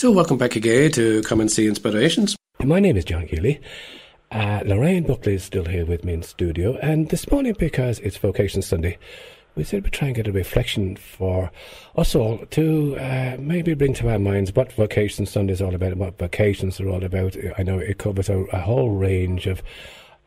So, 0.00 0.10
welcome 0.10 0.38
back 0.38 0.56
again 0.56 0.90
to 0.92 1.20
Come 1.24 1.42
and 1.42 1.52
See 1.52 1.66
Inspirations. 1.66 2.34
My 2.64 2.80
name 2.80 2.96
is 2.96 3.04
John 3.04 3.26
Keeley. 3.26 3.60
Uh, 4.30 4.62
Lorraine 4.64 5.02
Buckley 5.02 5.34
is 5.34 5.44
still 5.44 5.66
here 5.66 5.84
with 5.84 6.06
me 6.06 6.14
in 6.14 6.22
studio, 6.22 6.78
and 6.78 7.10
this 7.10 7.30
morning, 7.30 7.54
because 7.58 7.98
it's 7.98 8.16
Vocation 8.16 8.62
Sunday, 8.62 8.96
we 9.56 9.62
said 9.62 9.84
we'd 9.84 9.92
try 9.92 10.08
and 10.08 10.14
get 10.14 10.26
a 10.26 10.32
reflection 10.32 10.96
for 10.96 11.50
us 11.96 12.14
all 12.14 12.38
to 12.46 12.96
uh, 12.96 13.36
maybe 13.38 13.74
bring 13.74 13.92
to 13.92 14.08
our 14.08 14.18
minds 14.18 14.54
what 14.54 14.72
Vocation 14.72 15.26
Sunday 15.26 15.52
is 15.52 15.60
all 15.60 15.74
about 15.74 15.92
and 15.92 16.00
what 16.00 16.16
vocations 16.16 16.80
are 16.80 16.88
all 16.88 17.04
about. 17.04 17.36
I 17.58 17.62
know 17.62 17.78
it 17.78 17.98
covers 17.98 18.30
a, 18.30 18.38
a 18.54 18.60
whole 18.60 18.92
range 18.92 19.46
of 19.46 19.62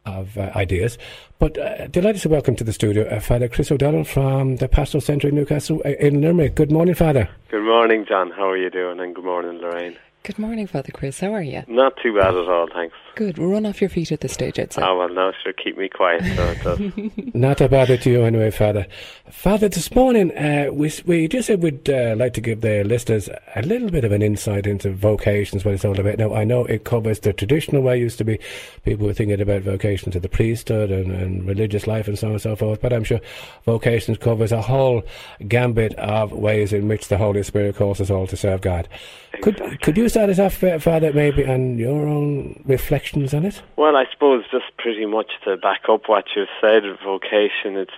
of 0.05 0.37
uh, 0.37 0.51
ideas. 0.55 0.97
But 1.39 1.57
uh, 1.57 1.87
delighted 1.87 2.21
to 2.21 2.29
welcome 2.29 2.55
to 2.57 2.63
the 2.63 2.73
studio 2.73 3.07
uh, 3.07 3.19
Father 3.19 3.47
Chris 3.47 3.71
O'Donnell 3.71 4.03
from 4.03 4.57
the 4.57 4.67
Pastoral 4.67 5.01
Centre 5.01 5.27
in 5.27 5.35
Newcastle 5.35 5.81
uh, 5.85 5.89
in 5.99 6.21
Limerick. 6.21 6.55
Good 6.55 6.71
morning, 6.71 6.95
Father. 6.95 7.29
Good 7.49 7.65
morning, 7.65 8.05
John. 8.07 8.31
How 8.31 8.49
are 8.49 8.57
you 8.57 8.69
doing? 8.69 8.99
And 8.99 9.15
good 9.15 9.25
morning, 9.25 9.59
Lorraine. 9.59 9.97
Good 10.23 10.39
morning, 10.39 10.67
Father 10.67 10.93
Chris. 10.93 11.19
How 11.19 11.33
are 11.33 11.41
you? 11.41 11.63
Not 11.67 11.97
too 12.01 12.15
bad 12.15 12.33
at 12.33 12.47
all, 12.47 12.69
thanks. 12.73 12.95
Good. 13.15 13.37
Run 13.37 13.65
off 13.65 13.81
your 13.81 13.89
feet 13.89 14.09
at 14.09 14.21
this 14.21 14.31
stage, 14.31 14.57
I'd 14.57 14.71
say. 14.71 14.81
Oh, 14.81 14.97
well, 14.97 15.09
now 15.09 15.33
sure, 15.43 15.51
keep 15.51 15.77
me 15.77 15.89
quiet, 15.89 16.23
so 16.23 16.43
it 16.45 16.63
does. 16.63 17.33
Not 17.33 17.59
a 17.59 17.67
bother 17.67 17.97
to 17.97 18.09
you 18.09 18.23
anyway, 18.23 18.49
Father. 18.49 18.87
Father, 19.29 19.67
this 19.67 19.93
morning, 19.93 20.31
uh, 20.37 20.69
we, 20.71 20.93
we 21.05 21.27
just 21.27 21.47
said 21.47 21.61
we'd 21.61 21.89
uh, 21.89 22.15
like 22.17 22.33
to 22.35 22.41
give 22.41 22.61
the 22.61 22.85
listeners 22.85 23.27
a 23.53 23.61
little 23.63 23.89
bit 23.89 24.05
of 24.05 24.13
an 24.13 24.21
insight 24.21 24.65
into 24.65 24.93
vocations, 24.93 25.65
what 25.65 25.73
it's 25.73 25.83
all 25.83 25.99
about. 25.99 26.17
Now, 26.17 26.33
I 26.33 26.45
know 26.45 26.63
it 26.65 26.85
covers 26.85 27.19
the 27.19 27.33
traditional 27.33 27.81
way 27.81 27.99
used 27.99 28.17
to 28.19 28.23
be 28.23 28.39
people 28.83 29.05
were 29.05 29.13
thinking 29.13 29.41
about 29.41 29.63
vocation 29.63 30.09
to 30.13 30.21
the 30.21 30.29
priesthood 30.29 30.89
and, 30.89 31.11
and 31.11 31.45
religious 31.45 31.85
life 31.85 32.07
and 32.07 32.17
so 32.17 32.27
on 32.27 32.33
and 32.33 32.41
so 32.41 32.55
forth, 32.55 32.81
but 32.81 32.93
I'm 32.93 33.03
sure 33.03 33.19
vocations 33.65 34.17
covers 34.19 34.53
a 34.53 34.61
whole 34.61 35.03
gambit 35.49 35.93
of 35.95 36.31
ways 36.31 36.71
in 36.71 36.87
which 36.87 37.09
the 37.09 37.17
Holy 37.17 37.43
Spirit 37.43 37.75
calls 37.75 37.99
us 37.99 38.09
all 38.09 38.25
to 38.27 38.37
serve 38.37 38.61
God. 38.61 38.87
Exactly. 39.33 39.67
Could, 39.69 39.81
could 39.81 39.97
you 39.97 40.09
start 40.13 40.29
us 40.29 40.37
off, 40.37 40.83
Father, 40.83 41.11
maybe, 41.11 41.41
and 41.41 41.79
your 41.79 42.07
own 42.07 42.61
reflections 42.67 43.33
on 43.33 43.45
it? 43.45 43.63
Well, 43.75 43.95
I 43.95 44.05
suppose 44.11 44.43
just 44.51 44.65
pretty 44.77 45.07
much 45.07 45.31
to 45.43 45.57
back 45.57 45.89
up 45.89 46.07
what 46.07 46.25
you've 46.35 46.49
said, 46.61 46.83
vocation, 47.03 47.75
it's 47.77 47.93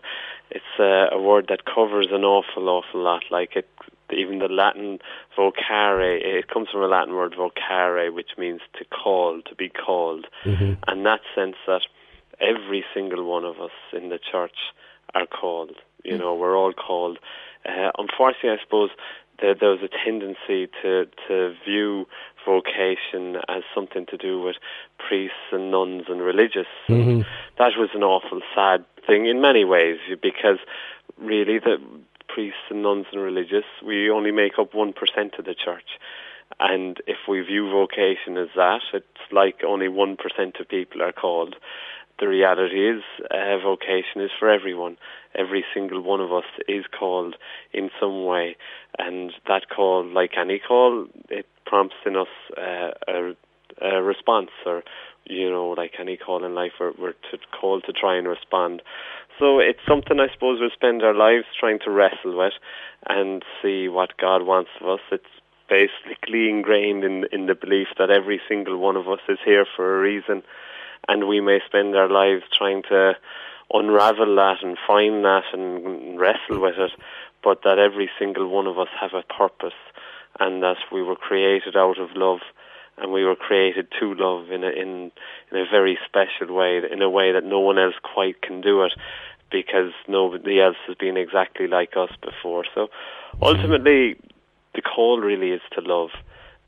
it's 0.49 0.79
uh, 0.79 1.13
a 1.13 1.21
word 1.21 1.47
that 1.49 1.65
covers 1.65 2.07
an 2.11 2.23
awful, 2.23 2.69
awful 2.69 3.01
lot. 3.01 3.23
Like 3.31 3.57
it, 3.57 3.67
even 4.13 4.39
the 4.39 4.47
Latin 4.47 4.99
vocare, 5.37 6.21
it 6.21 6.47
comes 6.47 6.69
from 6.69 6.83
a 6.83 6.87
Latin 6.87 7.15
word 7.15 7.33
vocare, 7.33 8.13
which 8.13 8.37
means 8.37 8.61
to 8.79 8.85
call, 8.85 9.41
to 9.41 9.55
be 9.55 9.67
called. 9.67 10.25
Mm-hmm. 10.45 10.73
And 10.87 11.05
that 11.05 11.19
sense 11.35 11.57
that 11.67 11.81
every 12.39 12.85
single 12.93 13.25
one 13.25 13.43
of 13.43 13.59
us 13.59 13.75
in 13.91 14.07
the 14.07 14.19
church 14.19 14.55
are 15.13 15.25
called. 15.25 15.75
You 16.05 16.17
know, 16.17 16.33
we're 16.35 16.55
all 16.55 16.71
called. 16.71 17.17
Uh, 17.67 17.91
unfortunately, 17.97 18.51
I 18.51 18.63
suppose 18.63 18.91
there, 19.41 19.55
there 19.55 19.69
was 19.69 19.79
a 19.83 19.89
tendency 20.03 20.69
to 20.81 21.05
to 21.27 21.53
view 21.65 22.07
vocation 22.45 23.37
as 23.49 23.63
something 23.73 24.05
to 24.05 24.17
do 24.17 24.39
with 24.41 24.55
priests 24.97 25.51
and 25.51 25.71
nuns 25.71 26.03
and 26.07 26.21
religious. 26.21 26.67
Mm-hmm. 26.87 27.21
That 27.57 27.71
was 27.77 27.89
an 27.93 28.03
awful 28.03 28.41
sad 28.53 28.85
thing 29.07 29.25
in 29.25 29.41
many 29.41 29.65
ways 29.65 29.97
because 30.21 30.59
really 31.17 31.59
the 31.59 31.77
priests 32.27 32.69
and 32.69 32.83
nuns 32.83 33.05
and 33.11 33.21
religious 33.21 33.65
we 33.85 34.09
only 34.09 34.31
make 34.31 34.59
up 34.59 34.73
one 34.73 34.93
percent 34.93 35.35
of 35.39 35.45
the 35.45 35.55
church. 35.55 35.99
And 36.59 37.01
if 37.07 37.17
we 37.27 37.41
view 37.41 37.69
vocation 37.69 38.37
as 38.37 38.49
that, 38.55 38.81
it's 38.93 39.31
like 39.31 39.63
only 39.63 39.87
one 39.87 40.15
percent 40.15 40.57
of 40.59 40.69
people 40.69 41.01
are 41.01 41.11
called. 41.11 41.55
The 42.19 42.27
reality 42.27 42.89
is, 42.89 43.03
uh, 43.29 43.57
vocation 43.61 44.21
is 44.21 44.31
for 44.39 44.49
everyone. 44.49 44.97
Every 45.37 45.65
single 45.73 46.01
one 46.01 46.21
of 46.21 46.31
us 46.31 46.45
is 46.67 46.85
called 46.97 47.35
in 47.73 47.89
some 47.99 48.25
way, 48.25 48.55
and 48.97 49.33
that 49.47 49.67
call, 49.69 50.05
like 50.05 50.31
any 50.37 50.59
call, 50.59 51.07
it 51.29 51.45
prompts 51.65 51.95
in 52.05 52.15
us 52.15 52.27
uh, 52.57 52.91
a, 53.07 53.35
a 53.81 54.01
response, 54.01 54.51
or 54.65 54.83
you 55.25 55.49
know, 55.49 55.69
like 55.77 55.93
any 55.99 56.17
call 56.17 56.45
in 56.45 56.55
life, 56.55 56.71
we're, 56.79 56.93
we're 56.99 57.13
to, 57.31 57.37
called 57.59 57.83
to 57.85 57.91
try 57.91 58.15
and 58.15 58.27
respond. 58.27 58.81
So 59.39 59.59
it's 59.59 59.79
something 59.87 60.19
I 60.19 60.31
suppose 60.33 60.59
we'll 60.61 60.69
spend 60.69 61.03
our 61.03 61.13
lives 61.13 61.45
trying 61.59 61.79
to 61.83 61.91
wrestle 61.91 62.37
with 62.37 62.53
and 63.07 63.43
see 63.61 63.89
what 63.89 64.17
God 64.17 64.43
wants 64.43 64.69
of 64.79 64.87
us. 64.87 64.99
It's 65.11 65.25
basically 65.67 66.47
ingrained 66.49 67.03
in 67.03 67.25
in 67.31 67.47
the 67.47 67.55
belief 67.55 67.87
that 67.97 68.11
every 68.11 68.39
single 68.47 68.77
one 68.77 68.95
of 68.95 69.09
us 69.09 69.19
is 69.27 69.39
here 69.43 69.65
for 69.75 69.97
a 69.97 70.01
reason, 70.01 70.43
and 71.07 71.27
we 71.27 71.41
may 71.41 71.59
spend 71.65 71.95
our 71.95 72.09
lives 72.09 72.43
trying 72.51 72.83
to 72.83 73.13
unravel 73.73 74.35
that 74.35 74.57
and 74.61 74.77
find 74.87 75.23
that 75.25 75.43
and 75.53 76.19
wrestle 76.19 76.59
with 76.59 76.77
it, 76.77 76.91
but 77.43 77.61
that 77.63 77.79
every 77.79 78.09
single 78.19 78.47
one 78.47 78.67
of 78.67 78.77
us 78.79 78.87
have 78.99 79.13
a 79.13 79.23
purpose, 79.33 79.79
and 80.39 80.63
that 80.63 80.77
we 80.91 81.01
were 81.01 81.15
created 81.15 81.75
out 81.75 81.99
of 81.99 82.09
love, 82.15 82.39
and 82.97 83.11
we 83.11 83.23
were 83.23 83.35
created 83.35 83.87
to 83.99 84.13
love 84.13 84.51
in 84.51 84.63
a 84.63 84.69
in 84.69 85.11
in 85.51 85.57
a 85.57 85.65
very 85.69 85.97
special 86.05 86.53
way, 86.55 86.81
in 86.91 87.01
a 87.01 87.09
way 87.09 87.31
that 87.31 87.43
no 87.43 87.59
one 87.59 87.77
else 87.79 87.95
quite 88.01 88.41
can 88.41 88.61
do 88.61 88.83
it. 88.83 88.93
Because 89.51 89.93
nobody 90.07 90.59
else 90.59 90.75
has 90.87 90.97
been 90.97 91.17
exactly 91.17 91.67
like 91.67 91.95
us 91.95 92.09
before. 92.21 92.65
So 92.73 92.89
ultimately, 93.41 94.17
the 94.73 94.81
call 94.81 95.21
really 95.21 95.51
is 95.51 95.61
to 95.73 95.81
love 95.81 96.09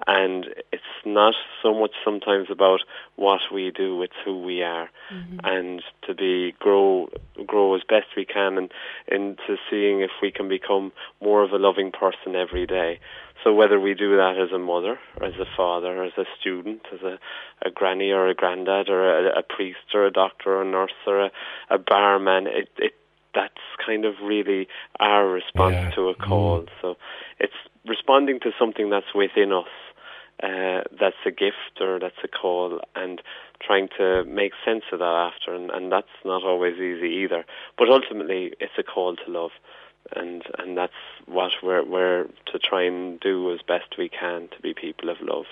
and 0.06 0.46
it's 0.72 0.84
not 1.06 1.34
so 1.64 1.74
much 1.74 1.92
sometimes 2.06 2.48
about 2.52 2.82
what 3.16 3.40
we 3.52 3.72
do 3.72 4.02
it's 4.04 4.14
who 4.24 4.40
we 4.40 4.62
are. 4.62 4.90
Mm-hmm. 5.12 5.40
and 5.44 5.82
to 6.06 6.14
be 6.14 6.54
grow 6.60 7.08
grow 7.46 7.76
as 7.76 7.82
best 7.88 8.08
we 8.16 8.26
can 8.26 8.58
and 8.58 8.72
into 9.08 9.56
seeing 9.70 10.02
if 10.02 10.12
we 10.22 10.32
can 10.32 10.50
become 10.50 10.92
more 11.22 11.44
of 11.44 11.52
a 11.52 11.58
loving 11.58 11.92
person 11.92 12.36
every 12.36 12.68
day. 12.68 13.00
So 13.44 13.54
whether 13.54 13.80
we 13.80 13.94
do 13.94 14.18
that 14.18 14.36
as 14.38 14.52
a 14.52 14.60
mother 14.60 15.00
or 15.20 15.28
as 15.28 15.36
a 15.36 15.46
father 15.56 15.98
or 15.98 16.04
as 16.06 16.18
a 16.18 16.26
student 16.40 16.82
as 16.94 17.02
a, 17.02 17.18
a 17.66 17.72
granny 17.72 18.12
or 18.12 18.28
a 18.28 18.36
granddad 18.36 18.90
or 18.90 19.30
a, 19.30 19.40
a 19.40 19.44
priest 19.44 19.94
or 19.94 20.06
a 20.06 20.12
doctor 20.12 20.58
or 20.58 20.62
a 20.64 20.66
nurse 20.66 20.92
or 21.06 21.26
a, 21.26 21.32
a 21.70 21.78
barman 21.78 22.48
it, 22.48 22.70
it 22.78 22.94
that's 23.34 23.54
kind 23.86 24.04
of 24.06 24.16
really 24.24 24.68
our 25.00 25.28
response 25.28 25.74
Yeah. 25.76 25.92
to 25.92 26.10
a 26.10 26.16
call. 26.16 26.66
So 26.82 26.98
it's 27.40 27.54
responding 27.86 28.40
to 28.42 28.52
something 28.60 28.90
that's 28.90 29.14
within 29.16 29.54
us 29.54 29.68
uh, 30.44 30.82
that's 31.00 31.16
a 31.26 31.32
gift 31.32 31.82
or 31.82 32.00
that's 32.00 32.24
a 32.24 32.28
call 32.28 32.80
and 32.96 33.22
trying 33.60 33.90
to 33.98 34.24
make 34.26 34.54
sense 34.64 34.84
of 34.92 35.00
that 35.00 35.32
after 35.34 35.54
and, 35.54 35.72
and 35.72 35.92
that's 35.92 36.08
not 36.24 36.44
always 36.44 36.76
easy 36.76 37.24
either. 37.24 37.44
But 37.78 37.90
ultimately 37.90 38.54
it's 38.60 38.78
a 38.78 38.84
call 38.84 39.16
to 39.16 39.32
love 39.32 39.52
and 40.16 40.44
and 40.58 40.78
that's 40.78 40.94
what 41.26 41.52
we're 41.62 41.84
we're 41.84 42.28
to 42.46 42.60
try 42.60 42.84
and 42.84 43.20
do 43.20 43.52
as 43.54 43.60
best 43.68 43.98
we 43.98 44.10
can 44.10 44.48
to 44.50 44.62
be 44.62 44.74
people 44.74 45.10
of 45.10 45.18
love 45.22 45.46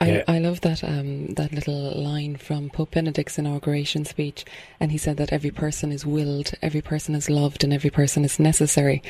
I, 0.00 0.08
Yeah. 0.08 0.24
I 0.28 0.38
love 0.38 0.60
that 0.60 0.84
um, 0.84 1.34
that 1.34 1.52
little 1.52 1.92
line 2.00 2.36
from 2.36 2.70
Pope 2.70 2.92
Benedict's 2.92 3.38
inauguration 3.38 4.04
speech, 4.04 4.44
and 4.78 4.92
he 4.92 4.98
said 4.98 5.16
that 5.16 5.32
every 5.32 5.50
person 5.50 5.90
is 5.90 6.06
willed, 6.06 6.52
every 6.62 6.80
person 6.80 7.14
is 7.14 7.28
loved, 7.28 7.64
and 7.64 7.72
every 7.72 7.90
person 7.90 8.24
is 8.24 8.38
necessary, 8.38 9.02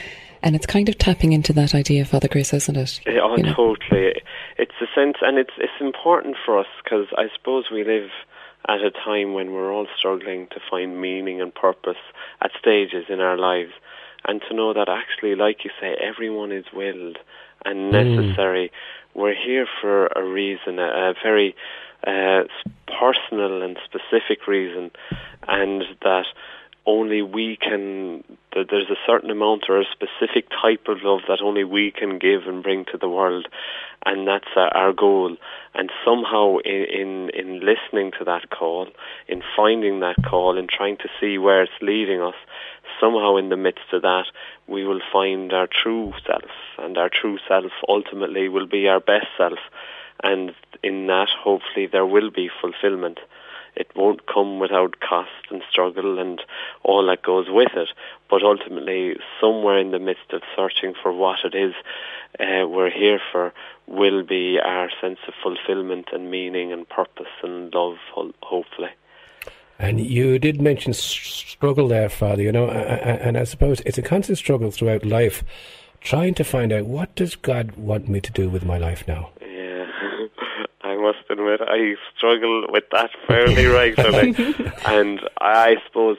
and 0.43 0.57
it's 0.57 0.67
kind 0.67 0.89
of 0.89 0.97
tapping 0.97 1.33
into 1.33 1.53
that 1.53 1.75
idea, 1.75 2.05
Father 2.05 2.29
Chris, 2.29 2.55
isn't 2.55 2.77
it? 2.77 3.01
Yeah, 3.07 3.21
oh, 3.23 3.37
You 3.37 3.45
know? 3.45 3.55
totally. 3.55 4.15
It's 4.57 4.75
a 4.81 4.87
sense, 4.95 5.17
and 5.21 5.39
it's 5.39 5.55
it's 5.59 5.81
important 5.81 6.37
for 6.45 6.59
us 6.59 6.67
because 6.83 7.07
I 7.17 7.29
suppose 7.37 7.67
we 7.71 7.85
live 7.85 8.11
at 8.67 8.81
a 8.81 8.91
time 8.91 9.33
when 9.35 9.53
we're 9.53 9.73
all 9.73 9.87
struggling 9.97 10.47
to 10.49 10.61
find 10.71 11.01
meaning 11.01 11.41
and 11.41 11.55
purpose 11.55 12.03
at 12.43 12.51
stages 12.59 13.05
in 13.09 13.21
our 13.21 13.37
lives, 13.37 13.73
and 14.27 14.41
to 14.49 14.55
know 14.55 14.73
that 14.73 14.89
actually, 14.89 15.35
like 15.35 15.65
you 15.65 15.71
say, 15.81 15.95
everyone 16.01 16.51
is 16.51 16.65
willed 16.73 17.19
and 17.65 17.91
necessary. 17.91 18.71
We're 19.19 19.35
here 19.35 19.67
for 19.81 20.07
a 20.15 20.23
reason, 20.23 20.79
a, 20.79 21.13
very 21.21 21.57
uh, 22.07 22.45
personal 22.87 23.63
and 23.63 23.77
specific 23.85 24.47
reason, 24.47 24.93
and 25.49 25.83
that 26.03 26.27
only 26.89 27.21
we 27.21 27.57
can 27.61 28.25
there's 28.55 28.91
a 28.91 28.97
certain 29.07 29.31
amount 29.31 29.67
or 29.69 29.79
a 29.81 29.85
specific 29.93 30.49
type 30.51 30.89
of 30.89 31.03
love 31.03 31.21
that 31.29 31.41
only 31.43 31.63
we 31.63 31.93
can 31.93 32.19
give 32.19 32.47
and 32.47 32.63
bring 32.63 32.85
to 32.87 32.97
the 32.99 33.09
world 33.09 33.47
and 34.07 34.27
that's 34.27 34.49
our, 34.57 34.75
our 34.77 34.93
goal. 34.93 35.37
And 35.75 35.91
somehow 36.05 36.57
in, 36.65 36.85
in 36.85 37.31
in 37.31 37.61
listening 37.61 38.13
to 38.19 38.25
that 38.25 38.51
call 38.51 38.89
in 39.29 39.43
finding 39.55 40.01
that 40.01 40.17
call 40.25 40.59
and 40.59 40.69
trying 40.69 40.97
to 40.99 41.09
see 41.21 41.37
where 41.39 41.63
it's 41.63 41.81
leading 41.81 42.21
us 42.23 42.35
somehow 43.01 43.37
in 43.37 43.51
the 43.51 43.57
midst 43.57 43.93
of 43.93 44.03
that 44.03 44.25
we 44.67 44.85
will 44.85 45.01
find 45.13 45.53
our 45.53 45.69
true 45.69 46.13
self. 46.27 46.51
And 46.79 46.97
our 46.97 47.11
true 47.11 47.39
self 47.47 47.73
ultimately 47.87 48.49
will 48.49 48.67
be 48.67 48.89
our 48.89 49.01
best 49.01 49.29
self. 49.37 49.59
And 50.23 50.55
in 50.83 51.07
that 51.09 51.29
hopefully 51.29 51.87
there 51.87 52.07
will 52.07 52.31
be 52.31 52.51
fulfillment 52.61 53.21
it 53.79 53.91
won't 53.95 54.27
come 54.27 54.59
without 54.59 55.01
cost 55.01 55.31
and 55.51 55.63
struggle 55.71 56.19
and 56.19 56.43
all 56.83 57.07
that 57.07 57.23
goes 57.23 57.47
with 57.49 57.73
it. 57.75 57.89
But 58.29 58.43
ultimately, 58.43 59.17
somewhere 59.41 59.79
in 59.79 59.93
the 59.93 59.99
midst 59.99 60.33
of 60.33 60.43
searching 60.57 60.95
for 61.01 61.13
what 61.13 61.39
it 61.45 61.55
is 61.55 61.75
uh, 62.41 62.67
we're 62.69 62.91
here 62.91 63.21
for, 63.33 63.55
will 63.87 64.23
be 64.23 64.59
our 64.63 64.91
sense 65.01 65.19
of 65.27 65.35
fulfillment 65.43 66.09
and 66.13 66.31
meaning 66.31 66.73
and 66.73 66.89
purpose 66.89 67.33
and 67.43 67.73
love, 67.73 67.97
hopefully. 68.43 68.91
And 69.79 70.01
you 70.01 70.39
did 70.39 70.61
mention 70.61 70.93
struggle 70.93 71.87
there, 71.89 72.09
Father, 72.09 72.43
you 72.43 72.53
know, 72.53 72.69
and 72.69 73.39
I 73.39 73.45
suppose 73.45 73.81
it's 73.87 73.97
a 73.97 74.03
constant 74.03 74.37
struggle 74.39 74.73
throughout 74.73 75.07
life, 75.07 75.45
trying 76.01 76.35
to 76.35 76.45
find 76.45 76.73
out 76.73 76.87
what 76.87 77.15
does 77.15 77.37
God 77.37 77.77
want 77.77 78.09
me 78.09 78.21
to 78.21 78.33
do 78.33 78.51
with 78.51 78.65
my 78.65 78.77
life 78.77 79.07
now? 79.07 79.31
Yeah, 79.41 79.87
I 80.83 80.97
must 80.97 81.19
admit, 81.31 81.49
I 81.69 81.95
struggle 82.17 82.67
with 82.69 82.85
that 82.93 83.11
fairly 83.27 83.67
regularly, 83.67 84.35
and 84.87 85.21
I 85.41 85.77
suppose 85.87 86.19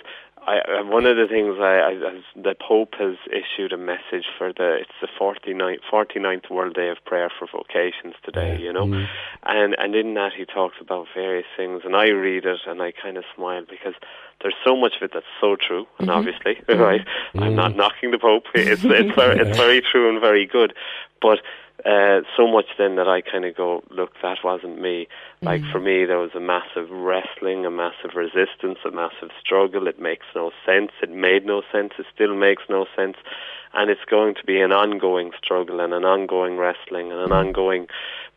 I, 0.49 0.81
one 0.81 1.05
of 1.05 1.15
the 1.17 1.27
things 1.27 1.57
I, 1.59 1.91
I, 1.91 2.41
the 2.41 2.55
Pope 2.55 2.95
has 2.97 3.17
issued 3.27 3.71
a 3.71 3.77
message 3.77 4.25
for 4.37 4.51
the 4.51 4.79
it's 4.81 4.91
the 5.01 5.07
49th, 5.19 5.79
49th 5.91 6.49
World 6.49 6.73
Day 6.73 6.89
of 6.89 6.97
Prayer 7.05 7.29
for 7.37 7.47
Vocations 7.47 8.15
today, 8.23 8.57
you 8.59 8.73
know, 8.73 8.85
mm. 8.85 9.07
and 9.43 9.75
and 9.77 9.95
in 9.95 10.13
that 10.15 10.31
he 10.33 10.45
talks 10.45 10.77
about 10.81 11.07
various 11.13 11.45
things, 11.55 11.81
and 11.85 11.95
I 11.95 12.09
read 12.09 12.45
it 12.45 12.59
and 12.65 12.81
I 12.81 12.91
kind 12.91 13.17
of 13.17 13.25
smile 13.35 13.65
because 13.69 13.93
there's 14.41 14.55
so 14.65 14.75
much 14.75 14.93
of 14.95 15.03
it 15.03 15.11
that's 15.13 15.25
so 15.39 15.55
true, 15.55 15.85
and 15.99 16.07
mm-hmm. 16.07 16.17
obviously, 16.17 16.55
mm-hmm. 16.55 16.81
right, 16.81 17.05
mm. 17.35 17.43
I'm 17.43 17.55
not 17.55 17.75
knocking 17.75 18.11
the 18.11 18.19
Pope, 18.19 18.45
it's 18.55 18.83
it's 18.83 19.15
very, 19.15 19.39
it's 19.39 19.57
very 19.57 19.81
true 19.81 20.09
and 20.09 20.19
very 20.19 20.45
good, 20.45 20.73
but 21.21 21.39
uh, 21.85 22.21
so 22.35 22.47
much 22.47 22.65
then 22.77 22.95
that 22.95 23.07
I 23.07 23.21
kind 23.21 23.45
of 23.45 23.55
go, 23.55 23.83
look, 23.89 24.11
that 24.21 24.39
wasn't 24.43 24.81
me. 24.81 25.07
Like 25.41 25.61
mm. 25.61 25.71
for 25.71 25.79
me, 25.79 26.05
there 26.05 26.17
was 26.17 26.31
a 26.35 26.39
massive 26.39 26.89
wrestling, 26.89 27.65
a 27.65 27.71
massive 27.71 28.15
resistance, 28.15 28.79
a 28.85 28.91
massive 28.91 29.29
struggle. 29.39 29.87
It 29.87 29.99
makes 29.99 30.25
no 30.35 30.51
sense. 30.65 30.91
It 31.01 31.11
made 31.11 31.45
no 31.45 31.61
sense. 31.71 31.93
It 31.97 32.05
still 32.13 32.35
makes 32.35 32.63
no 32.69 32.85
sense. 32.95 33.17
And 33.73 33.89
it's 33.89 34.05
going 34.09 34.35
to 34.35 34.43
be 34.43 34.59
an 34.59 34.71
ongoing 34.71 35.31
struggle 35.41 35.79
and 35.79 35.93
an 35.93 36.03
ongoing 36.03 36.57
wrestling 36.57 37.11
and 37.11 37.21
an 37.21 37.29
mm. 37.29 37.39
ongoing. 37.39 37.87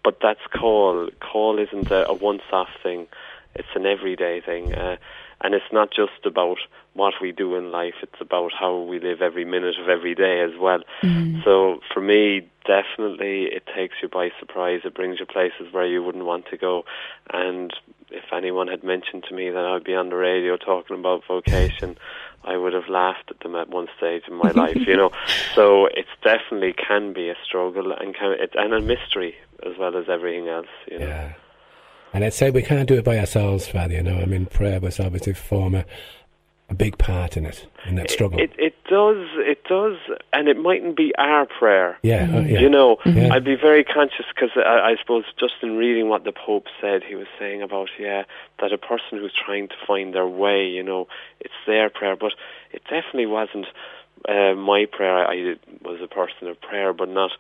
But 0.05 0.19
that's 0.21 0.47
call. 0.53 1.09
Call 1.21 1.59
isn't 1.59 1.91
a, 1.91 2.09
a 2.09 2.15
once-off 2.15 2.71
thing. 2.83 3.07
It's 3.55 3.69
an 3.75 3.87
everyday 3.87 4.41
thing. 4.41 4.75
Uh, 4.75 4.97
and 5.43 5.55
it's 5.55 5.73
not 5.73 5.91
just 5.91 6.25
about 6.25 6.59
what 6.95 7.15
we 7.21 7.33
do 7.33 7.57
in 7.57 7.71
life, 7.71 7.95
it's 8.03 8.21
about 8.21 8.53
how 8.59 8.79
we 8.79 9.01
live 9.01 9.23
every 9.23 9.45
minute 9.45 9.77
of 9.81 9.89
every 9.89 10.15
day 10.15 10.41
as 10.41 10.59
well. 10.59 10.81
Mm. 11.03 11.43
So 11.43 11.81
for 11.93 12.01
me, 12.01 12.49
definitely 12.67 13.45
it 13.45 13.65
takes 13.75 13.97
you 14.03 14.09
by 14.09 14.31
surprise. 14.39 14.83
It 14.85 14.95
brings 14.95 15.19
you 15.19 15.27
places 15.27 15.73
where 15.73 15.87
you 15.87 16.03
wouldn't 16.03 16.25
want 16.25 16.47
to 16.51 16.57
go. 16.57 16.85
And 17.33 17.73
if 18.11 18.25
anyone 18.33 18.69
had 18.69 18.85
mentioned 18.85 19.25
to 19.29 19.35
me 19.35 19.51
that 19.51 19.65
I'd 19.65 19.85
be 19.85 19.95
on 19.95 20.11
the 20.11 20.17
radio 20.17 20.57
talking 20.57 20.99
about 20.99 21.27
vocation, 21.27 21.97
I 22.45 22.57
would 22.57 22.73
have 22.73 22.89
laughed 22.89 23.31
at 23.31 23.41
them 23.41 23.55
at 23.57 23.69
one 23.69 23.89
stage 23.97 24.25
in 24.29 24.35
my 24.35 24.51
life, 24.55 24.87
you 24.87 24.97
know. 24.97 25.11
So 25.55 25.87
it 25.87 26.07
definitely 26.23 26.75
can 26.75 27.13
be 27.13 27.31
a 27.31 27.37
struggle 27.45 27.93
and 27.93 28.15
can, 28.15 28.33
it, 28.33 28.55
and 28.55 28.75
a 28.75 28.81
mystery 28.81 29.37
as 29.65 29.79
well 29.79 29.97
as 29.97 30.09
everything 30.09 30.49
else, 30.49 30.67
you 30.91 30.99
know. 30.99 31.07
Yeah. 31.07 31.33
And 32.13 32.25
I'd 32.25 32.35
say 32.35 32.51
we 32.51 32.63
can't 32.63 32.89
do 32.89 32.95
it 32.95 33.05
by 33.05 33.19
ourselves, 33.19 33.67
Father, 33.69 33.95
you 33.95 34.03
know. 34.03 34.19
I 34.19 34.27
mean, 34.27 34.47
prayer 34.47 34.81
was 34.81 35.01
obviously 35.01 35.33
form 35.33 35.75
a, 35.75 35.85
a 36.69 36.75
big 36.75 36.99
part 36.99 37.37
in 37.37 37.47
it, 37.47 37.67
in 37.87 37.95
that 37.97 38.11
struggle. 38.11 38.39
It, 38.39 38.53
it 38.59 38.75
does, 38.85 39.27
it 39.39 39.65
does, 39.65 39.97
and 40.33 40.49
it 40.49 40.59
mightn't 40.59 40.97
be 40.97 41.15
our 41.17 41.47
prayer. 41.47 41.99
Yeah, 42.03 42.27
mm-hmm. 42.27 42.49
yeah. 42.49 42.61
You 42.61 42.69
know. 42.69 42.99
I'd 43.07 43.45
be 43.45 43.57
very 43.57 43.83
conscious 43.85 44.27
because 44.35 44.51
I, 44.57 44.93
I 44.93 44.97
suppose 45.01 45.25
just 45.41 45.55
in 45.63 45.77
reading 45.77 46.09
what 46.09 46.25
the 46.25 46.33
Pope 46.33 46.67
said, 46.81 47.03
he 47.03 47.15
was 47.15 47.27
saying 47.39 47.63
about, 47.63 47.89
yeah, 47.99 48.25
that 48.61 48.73
a 48.73 48.79
person 48.79 49.19
who's 49.19 49.33
trying 49.33 49.69
to 49.69 49.75
find 49.87 50.15
their 50.15 50.27
way, 50.27 50.67
you 50.67 50.83
know, 50.83 51.09
it's 51.41 51.55
their 51.67 51.89
prayer, 51.89 52.17
but 52.17 52.33
it 52.73 52.83
definitely 52.85 53.27
wasn't 53.27 53.67
uh, 54.29 54.55
my 54.55 54.87
prayer. 54.91 55.27
I 55.27 55.57
was 55.83 56.01
a 56.03 56.09
person 56.09 56.49
of 56.49 56.61
prayer, 56.61 56.93
but 56.93 57.09
not 57.09 57.31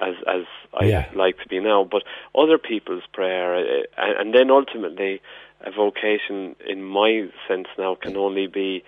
as 0.00 0.14
as 0.26 0.44
I 0.74 0.84
yeah. 0.84 1.10
like 1.14 1.38
to 1.38 1.48
be 1.48 1.60
now. 1.60 1.84
But 1.84 2.02
other 2.34 2.58
people's 2.58 3.04
prayer, 3.12 3.56
uh, 3.56 3.82
and 3.96 4.34
then 4.34 4.50
ultimately, 4.50 5.20
a 5.60 5.70
vocation 5.70 6.56
in 6.66 6.84
my 6.84 7.28
sense 7.46 7.68
now 7.76 7.96
can 8.00 8.16
only 8.16 8.46
be 8.46 8.84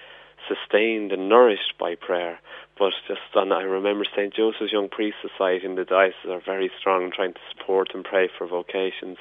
sustained 0.48 1.12
and 1.12 1.28
nourished 1.28 1.74
by 1.78 1.94
prayer. 1.94 2.38
But 2.78 2.92
just 3.06 3.20
on, 3.34 3.52
I 3.52 3.62
remember 3.62 4.04
St. 4.16 4.32
Joseph's 4.32 4.72
Young 4.72 4.88
Priest 4.88 5.16
Society 5.20 5.66
in 5.66 5.74
the 5.74 5.84
diocese 5.84 6.30
are 6.30 6.40
very 6.40 6.70
strong 6.78 7.10
trying 7.14 7.34
to 7.34 7.40
support 7.50 7.90
and 7.94 8.04
pray 8.04 8.28
for 8.38 8.46
vocations. 8.46 9.18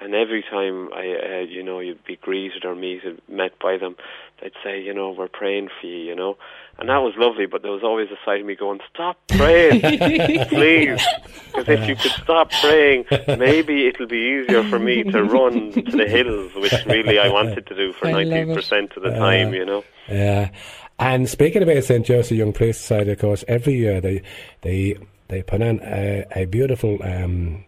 And 0.00 0.14
every 0.14 0.42
time 0.42 0.92
I, 0.92 1.16
uh, 1.16 1.38
you 1.40 1.62
know, 1.62 1.80
you'd 1.80 2.04
be 2.04 2.16
greeted 2.16 2.64
or 2.64 2.74
meted, 2.74 3.20
met 3.28 3.58
by 3.58 3.78
them, 3.78 3.96
they'd 4.40 4.52
say, 4.62 4.80
you 4.80 4.94
know, 4.94 5.10
we're 5.10 5.28
praying 5.28 5.68
for 5.80 5.86
you, 5.86 5.96
you 5.96 6.14
know. 6.14 6.36
And 6.78 6.88
that 6.88 6.98
was 6.98 7.14
lovely, 7.16 7.46
but 7.46 7.62
there 7.62 7.72
was 7.72 7.82
always 7.82 8.08
a 8.10 8.24
side 8.24 8.40
of 8.40 8.46
me 8.46 8.54
going, 8.54 8.78
stop 8.94 9.18
praying, 9.26 9.80
please. 10.48 11.04
Because 11.46 11.68
if 11.68 11.88
you 11.88 11.96
could 11.96 12.12
stop 12.12 12.52
praying, 12.60 13.06
maybe 13.36 13.88
it'll 13.88 14.06
be 14.06 14.44
easier 14.44 14.62
for 14.62 14.78
me 14.78 15.02
to 15.02 15.24
run 15.24 15.72
to 15.72 15.82
the 15.82 16.06
hills, 16.06 16.54
which 16.54 16.86
really 16.86 17.18
I 17.18 17.28
wanted 17.30 17.66
to 17.66 17.74
do 17.74 17.92
for 17.92 18.06
90% 18.06 18.96
of 18.96 19.02
the 19.02 19.10
time, 19.10 19.52
you 19.54 19.64
know. 19.64 19.82
Yeah. 20.08 20.50
And 21.00 21.28
speaking 21.28 21.64
about 21.64 21.82
St. 21.82 22.06
Joseph 22.06 22.36
Young 22.36 22.52
Priest 22.52 22.82
Society, 22.82 23.10
of 23.10 23.18
course, 23.18 23.44
every 23.48 23.74
year 23.74 24.00
they, 24.00 24.22
they, 24.60 24.96
they 25.26 25.42
put 25.42 25.62
on 25.62 25.80
a, 25.82 26.24
a 26.36 26.44
beautiful 26.44 26.98
um, 27.02 27.64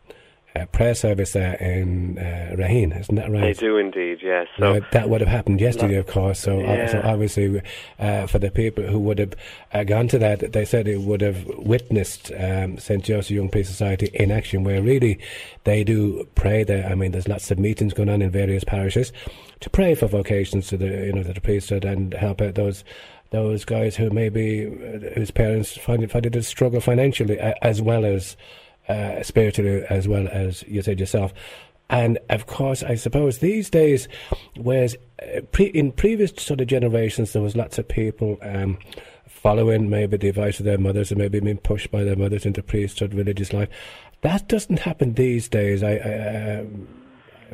uh, 0.56 0.66
prayer 0.66 0.94
service 0.94 1.32
there 1.32 1.54
in 1.54 2.18
uh, 2.18 2.56
Raheen, 2.56 2.98
isn't 2.98 3.14
that 3.14 3.30
right? 3.30 3.56
They 3.56 3.66
do 3.66 3.76
indeed, 3.76 4.18
yes. 4.22 4.48
So 4.58 4.74
now, 4.74 4.86
that 4.92 5.08
would 5.08 5.20
have 5.20 5.28
happened 5.28 5.60
yesterday, 5.60 5.96
of 5.96 6.06
course. 6.06 6.40
So, 6.40 6.58
yeah. 6.60 6.86
so 6.86 7.00
obviously, 7.04 7.62
uh, 7.98 8.26
for 8.26 8.38
the 8.38 8.50
people 8.50 8.84
who 8.84 8.98
would 9.00 9.18
have 9.18 9.34
uh, 9.72 9.84
gone 9.84 10.08
to 10.08 10.18
that, 10.18 10.52
they 10.52 10.64
said 10.64 10.88
it 10.88 11.00
would 11.00 11.20
have 11.20 11.46
witnessed 11.58 12.32
um, 12.38 12.78
St 12.78 13.04
Joseph 13.04 13.30
Young 13.30 13.48
Priest 13.48 13.70
Society 13.70 14.10
in 14.14 14.30
action, 14.30 14.64
where 14.64 14.82
really 14.82 15.20
they 15.64 15.84
do 15.84 16.26
pray 16.34 16.64
there. 16.64 16.86
I 16.86 16.94
mean, 16.94 17.12
there's 17.12 17.28
lots 17.28 17.50
of 17.50 17.58
meetings 17.58 17.94
going 17.94 18.08
on 18.08 18.22
in 18.22 18.30
various 18.30 18.64
parishes 18.64 19.12
to 19.60 19.70
pray 19.70 19.94
for 19.94 20.06
vocations 20.06 20.68
to 20.68 20.76
the 20.76 20.86
you 20.86 21.12
know 21.12 21.22
to 21.22 21.32
the 21.32 21.40
priesthood 21.40 21.84
and 21.84 22.14
help 22.14 22.40
out 22.40 22.54
those 22.54 22.82
those 23.30 23.64
guys 23.64 23.96
who 23.96 24.10
maybe 24.10 24.66
uh, 24.66 25.14
whose 25.14 25.30
parents 25.30 25.76
find 25.76 26.02
it, 26.02 26.10
find 26.10 26.26
it 26.26 26.34
a 26.36 26.42
struggle 26.42 26.80
financially 26.80 27.38
as 27.38 27.80
well 27.80 28.04
as 28.04 28.36
uh, 28.90 29.22
spiritually 29.22 29.84
as 29.88 30.08
well 30.08 30.26
as 30.28 30.62
you 30.64 30.82
said 30.82 31.00
yourself. 31.00 31.32
And 31.88 32.18
of 32.28 32.46
course, 32.46 32.82
I 32.82 32.94
suppose 32.94 33.38
these 33.38 33.68
days, 33.68 34.08
whereas 34.56 34.96
uh, 35.22 35.40
pre- 35.52 35.66
in 35.66 35.92
previous 35.92 36.32
sort 36.36 36.60
of 36.60 36.68
generations, 36.68 37.32
there 37.32 37.42
was 37.42 37.56
lots 37.56 37.78
of 37.78 37.88
people 37.88 38.38
um, 38.42 38.78
following 39.26 39.90
maybe 39.90 40.16
the 40.16 40.28
advice 40.28 40.60
of 40.60 40.66
their 40.66 40.78
mothers 40.78 41.10
and 41.10 41.18
maybe 41.18 41.40
being 41.40 41.58
pushed 41.58 41.90
by 41.90 42.04
their 42.04 42.16
mothers 42.16 42.46
into 42.46 42.62
priesthood, 42.62 43.14
religious 43.14 43.52
life. 43.52 43.68
That 44.20 44.48
doesn't 44.48 44.80
happen 44.80 45.14
these 45.14 45.48
days. 45.48 45.82
I, 45.82 45.92
I 45.92 46.10
uh, 46.10 46.64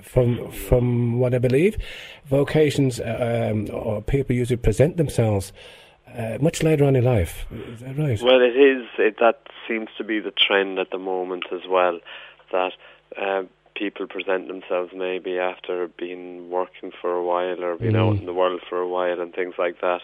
from 0.02 0.50
from 0.50 1.18
what 1.18 1.34
I 1.34 1.38
believe, 1.38 1.78
vocations 2.26 3.00
um, 3.00 3.68
or 3.72 4.02
people 4.02 4.36
usually 4.36 4.58
present 4.58 4.98
themselves 4.98 5.52
uh, 6.16 6.38
much 6.40 6.62
later 6.62 6.84
on 6.84 6.96
in 6.96 7.04
life. 7.04 7.46
Is 7.50 7.80
that 7.80 7.98
right? 7.98 8.20
Well, 8.22 8.40
it 8.40 8.56
is. 8.56 8.86
It, 8.98 9.16
that 9.20 9.40
seems 9.68 9.88
to 9.98 10.04
be 10.04 10.20
the 10.20 10.32
trend 10.32 10.78
at 10.78 10.90
the 10.90 10.98
moment 10.98 11.44
as 11.52 11.62
well. 11.68 12.00
That 12.52 12.72
uh, 13.20 13.42
people 13.74 14.06
present 14.06 14.48
themselves 14.48 14.92
maybe 14.94 15.38
after 15.38 15.88
being 15.88 16.50
working 16.50 16.92
for 17.00 17.12
a 17.12 17.22
while 17.22 17.62
or 17.62 17.76
being 17.76 17.92
mm. 17.92 18.08
out 18.08 18.18
in 18.18 18.26
the 18.26 18.34
world 18.34 18.62
for 18.68 18.78
a 18.78 18.88
while 18.88 19.20
and 19.20 19.34
things 19.34 19.54
like 19.58 19.80
that. 19.80 20.00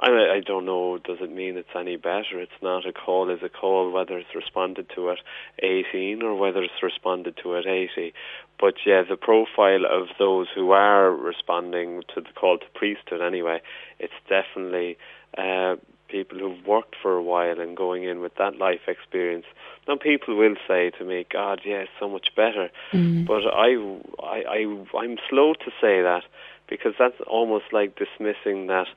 I, 0.00 0.10
I 0.10 0.40
don't 0.44 0.64
know. 0.64 0.98
Does 0.98 1.18
it 1.20 1.32
mean 1.32 1.56
it's 1.56 1.74
any 1.74 1.96
better? 1.96 2.40
It's 2.40 2.52
not 2.62 2.86
a 2.86 2.92
call 2.92 3.30
is 3.30 3.42
a 3.42 3.48
call, 3.48 3.90
whether 3.90 4.16
it's 4.16 4.34
responded 4.34 4.90
to 4.94 5.10
at 5.10 5.18
18 5.60 6.22
or 6.22 6.36
whether 6.36 6.62
it's 6.62 6.82
responded 6.82 7.36
to 7.42 7.56
at 7.56 7.66
80. 7.66 8.12
But 8.60 8.74
yeah, 8.86 9.02
the 9.08 9.16
profile 9.16 9.84
of 9.90 10.08
those 10.18 10.46
who 10.54 10.70
are 10.70 11.10
responding 11.10 12.02
to 12.14 12.20
the 12.20 12.32
call 12.32 12.58
to 12.58 12.66
priesthood, 12.74 13.20
anyway, 13.20 13.60
it's 13.98 14.12
definitely 14.28 14.98
uh, 15.36 15.76
people 16.08 16.38
who've 16.38 16.66
worked 16.66 16.96
for 17.00 17.12
a 17.12 17.22
while 17.22 17.60
and 17.60 17.76
going 17.76 18.04
in 18.04 18.20
with 18.20 18.34
that 18.36 18.56
life 18.56 18.80
experience. 18.88 19.44
Now, 19.86 19.96
people 19.96 20.36
will 20.36 20.56
say 20.66 20.90
to 20.98 21.04
me, 21.04 21.26
"God, 21.30 21.60
yes, 21.64 21.88
so 21.98 22.08
much 22.08 22.34
better," 22.34 22.70
mm. 22.92 23.26
but 23.26 23.42
I, 23.46 23.76
I, 24.24 24.42
I, 24.48 24.98
I'm 24.98 25.18
slow 25.28 25.54
to 25.54 25.70
say 25.80 26.02
that 26.02 26.24
because 26.68 26.94
that's 26.98 27.20
almost 27.26 27.66
like 27.72 27.96
dismissing 27.96 28.66
that 28.66 28.88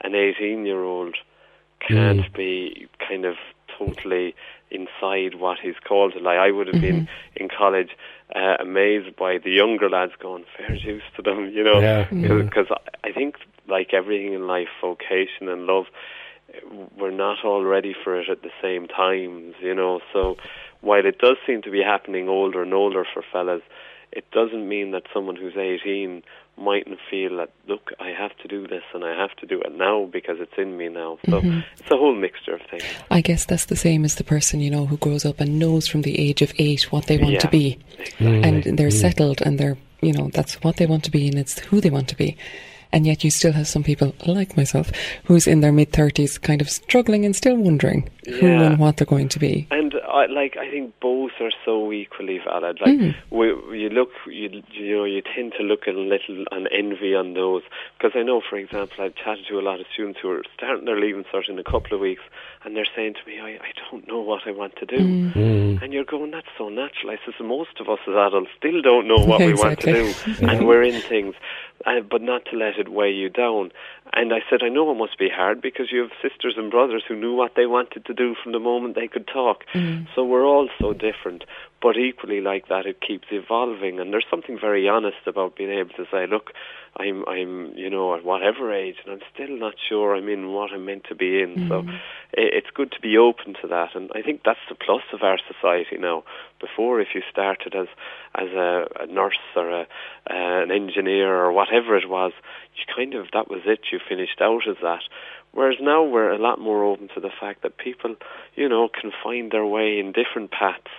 an 0.00 0.12
18-year-old 0.12 1.16
can't 1.80 2.20
mm. 2.20 2.34
be 2.34 2.88
kind 2.98 3.24
of 3.24 3.36
totally 3.78 4.34
inside 4.70 5.34
what 5.34 5.58
he's 5.58 5.78
called 5.86 6.14
to. 6.14 6.20
Like 6.20 6.38
I 6.38 6.50
would 6.50 6.66
have 6.68 6.76
mm-hmm. 6.76 7.04
been 7.04 7.08
in 7.36 7.48
college 7.48 7.90
uh, 8.34 8.56
amazed 8.60 9.16
by 9.16 9.38
the 9.38 9.50
younger 9.50 9.88
lads 9.88 10.12
going 10.18 10.44
fair 10.56 10.76
juice 10.76 11.02
to 11.16 11.22
them, 11.22 11.50
you 11.50 11.62
know, 11.62 12.06
because 12.10 12.66
yeah. 12.70 12.76
I 13.04 13.12
think 13.12 13.36
like 13.68 13.92
everything 13.92 14.32
in 14.32 14.46
life, 14.46 14.68
vocation 14.80 15.48
and 15.48 15.66
love, 15.66 15.86
we're 16.96 17.10
not 17.10 17.44
all 17.44 17.64
ready 17.64 17.94
for 18.04 18.18
it 18.20 18.28
at 18.28 18.42
the 18.42 18.50
same 18.62 18.86
times, 18.88 19.54
you 19.60 19.74
know. 19.74 20.00
So 20.12 20.36
while 20.80 21.04
it 21.04 21.18
does 21.18 21.36
seem 21.46 21.62
to 21.62 21.70
be 21.70 21.82
happening 21.82 22.28
older 22.28 22.62
and 22.62 22.72
older 22.72 23.04
for 23.12 23.22
fellas, 23.32 23.62
it 24.12 24.30
doesn't 24.30 24.68
mean 24.68 24.92
that 24.92 25.02
someone 25.12 25.36
who's 25.36 25.56
18 25.56 26.22
mightn't 26.58 26.98
feel 27.10 27.36
that 27.36 27.50
look 27.68 27.90
I 28.00 28.08
have 28.08 28.34
to 28.38 28.48
do 28.48 28.66
this 28.66 28.82
and 28.94 29.04
I 29.04 29.14
have 29.14 29.36
to 29.36 29.46
do 29.46 29.60
it 29.60 29.76
now 29.76 30.06
because 30.06 30.38
it's 30.40 30.54
in 30.56 30.78
me 30.78 30.88
now 30.88 31.18
so 31.26 31.42
mm-hmm. 31.42 31.60
it's 31.76 31.90
a 31.90 31.96
whole 31.96 32.14
mixture 32.14 32.54
of 32.54 32.62
things 32.70 32.82
I 33.10 33.20
guess 33.20 33.44
that's 33.44 33.66
the 33.66 33.76
same 33.76 34.06
as 34.06 34.14
the 34.14 34.24
person 34.24 34.60
you 34.60 34.70
know 34.70 34.86
who 34.86 34.96
grows 34.96 35.26
up 35.26 35.38
and 35.38 35.58
knows 35.58 35.86
from 35.86 36.00
the 36.00 36.18
age 36.18 36.40
of 36.40 36.54
8 36.56 36.90
what 36.90 37.08
they 37.08 37.18
want 37.18 37.34
yeah, 37.34 37.40
to 37.40 37.48
be 37.48 37.78
exactly. 37.98 38.42
and 38.42 38.78
they're 38.78 38.88
mm 38.88 38.96
settled 38.96 39.42
and 39.42 39.58
they're 39.58 39.76
you 40.00 40.12
know 40.12 40.30
that's 40.32 40.54
what 40.62 40.76
they 40.76 40.86
want 40.86 41.04
to 41.04 41.10
be 41.10 41.28
and 41.28 41.38
it's 41.38 41.58
who 41.58 41.82
they 41.82 41.90
want 41.90 42.08
to 42.08 42.16
be 42.16 42.36
And 42.92 43.06
yet 43.06 43.24
you 43.24 43.30
still 43.30 43.52
have 43.52 43.66
some 43.66 43.82
people, 43.82 44.14
like 44.26 44.56
myself, 44.56 44.90
who's 45.24 45.46
in 45.46 45.60
their 45.60 45.72
mid 45.72 45.92
30s 45.92 46.40
kind 46.40 46.60
of 46.60 46.70
struggling 46.70 47.24
and 47.24 47.34
still 47.34 47.56
wondering 47.56 48.08
who 48.40 48.46
and 48.46 48.78
what 48.78 48.96
they're 48.96 49.06
going 49.06 49.28
to 49.30 49.38
be. 49.38 49.66
And 49.70 49.94
I 50.08 50.26
like 50.26 50.56
I 50.56 50.68
think 50.70 50.94
both 51.00 51.32
are 51.40 51.50
so 51.64 51.92
equally 51.92 52.38
valid. 52.44 52.78
Like 52.80 52.96
Mm. 52.96 53.14
we, 53.30 53.46
you 53.78 53.88
look, 53.90 54.10
you 54.26 54.62
you 54.72 54.96
know, 54.96 55.04
you 55.04 55.20
tend 55.22 55.52
to 55.58 55.62
look 55.62 55.86
a 55.86 55.90
little 55.90 56.44
on 56.52 56.66
envy 56.68 57.14
on 57.14 57.34
those 57.34 57.62
because 57.98 58.12
I 58.14 58.22
know, 58.22 58.40
for 58.48 58.56
example, 58.56 59.04
I've 59.04 59.14
chatted 59.14 59.46
to 59.48 59.58
a 59.58 59.62
lot 59.62 59.80
of 59.80 59.86
students 59.92 60.18
who 60.20 60.30
are 60.30 60.42
starting 60.56 60.84
their 60.86 60.98
leaving 60.98 61.24
cert 61.32 61.48
in 61.48 61.58
a 61.58 61.64
couple 61.64 61.94
of 61.94 62.00
weeks, 62.00 62.22
and 62.64 62.74
they're 62.74 62.86
saying 62.96 63.14
to 63.14 63.30
me, 63.30 63.38
"I, 63.40 63.50
I 63.62 63.72
don't 63.90 64.06
know 64.08 64.20
what 64.20 64.42
I 64.46 64.52
want 64.52 64.76
to 64.76 64.86
do," 64.86 64.98
Mm. 65.34 65.82
and 65.82 65.92
you're 65.92 66.04
going, 66.04 66.30
"That's 66.30 66.48
so 66.58 66.68
natural." 66.68 67.10
I 67.10 67.18
says, 67.24 67.34
"Most 67.40 67.78
of 67.80 67.88
us 67.88 67.98
as 68.08 68.14
adults 68.14 68.50
still 68.56 68.80
don't 68.82 69.06
know 69.06 69.18
what 69.24 69.40
we 69.40 69.54
want 69.54 69.80
to 69.80 69.90
Exactly. 69.90 70.34
do, 70.38 70.46
and 70.48 70.66
we're 70.66 70.82
in 70.82 71.00
things." 71.00 71.34
Uh, 71.84 72.00
but 72.00 72.22
not 72.22 72.44
to 72.46 72.56
let 72.56 72.78
it 72.78 72.88
weigh 72.88 73.12
you 73.12 73.28
down. 73.28 73.70
And 74.12 74.32
I 74.32 74.38
said, 74.48 74.60
I 74.62 74.68
know 74.68 74.90
it 74.90 74.94
must 74.94 75.18
be 75.18 75.28
hard 75.28 75.60
because 75.60 75.92
you 75.92 76.00
have 76.00 76.10
sisters 76.22 76.54
and 76.56 76.70
brothers 76.70 77.04
who 77.06 77.14
knew 77.14 77.34
what 77.34 77.52
they 77.54 77.66
wanted 77.66 78.06
to 78.06 78.14
do 78.14 78.34
from 78.42 78.52
the 78.52 78.58
moment 78.58 78.94
they 78.94 79.08
could 79.08 79.26
talk. 79.28 79.64
So 80.14 80.24
we're 80.24 80.46
all 80.46 80.68
so 80.80 80.92
different. 80.94 81.44
But 81.86 81.98
equally 81.98 82.40
like 82.40 82.66
that, 82.66 82.84
it 82.84 83.00
keeps 83.00 83.28
evolving. 83.30 84.00
And 84.00 84.12
there's 84.12 84.26
something 84.28 84.58
very 84.60 84.88
honest 84.88 85.24
about 85.24 85.54
being 85.54 85.70
able 85.70 85.90
to 85.90 86.04
say, 86.10 86.26
look, 86.26 86.50
I'm, 86.98 87.22
I'm, 87.28 87.74
you 87.76 87.88
know, 87.88 88.16
at 88.16 88.24
whatever 88.24 88.74
age, 88.74 88.96
and 89.04 89.12
I'm 89.12 89.28
still 89.32 89.56
not 89.56 89.74
sure 89.88 90.16
I'm 90.16 90.28
in 90.28 90.50
what 90.50 90.72
I'm 90.72 90.84
meant 90.84 91.04
to 91.10 91.14
be 91.14 91.40
in. 91.40 91.68
So 91.68 91.84
i 91.86 91.92
it's 92.34 92.70
good 92.74 92.90
to 92.90 93.00
be 93.00 93.16
open 93.16 93.54
to 93.62 93.68
that. 93.68 93.94
And 93.94 94.10
I 94.16 94.22
think 94.22 94.40
that's 94.44 94.66
the 94.68 94.74
plus 94.74 95.04
of 95.12 95.22
our 95.22 95.38
society 95.46 95.96
now. 95.96 96.24
Before, 96.58 97.00
if 97.00 97.08
you 97.14 97.22
started 97.30 97.76
as 97.76 97.86
as 98.34 98.48
a, 98.48 98.88
a 98.98 99.06
nurse 99.06 99.38
or 99.54 99.70
a, 99.70 99.80
uh, 99.82 99.86
an 100.28 100.72
engineer 100.72 101.32
or 101.36 101.52
whatever 101.52 101.96
it 101.96 102.08
was, 102.08 102.32
you 102.74 102.82
kind 102.96 103.14
of 103.14 103.26
that 103.32 103.48
was 103.48 103.60
it. 103.64 103.80
You 103.92 104.00
finished 104.08 104.40
out 104.40 104.66
as 104.68 104.76
that. 104.82 105.02
Whereas 105.56 105.78
now 105.80 106.04
we're 106.04 106.32
a 106.32 106.38
lot 106.38 106.60
more 106.60 106.84
open 106.84 107.08
to 107.14 107.20
the 107.20 107.30
fact 107.30 107.62
that 107.62 107.78
people, 107.78 108.14
you 108.56 108.68
know, 108.68 108.90
can 108.90 109.10
find 109.24 109.50
their 109.50 109.64
way 109.64 109.98
in 109.98 110.12
different 110.12 110.50
paths, 110.50 110.92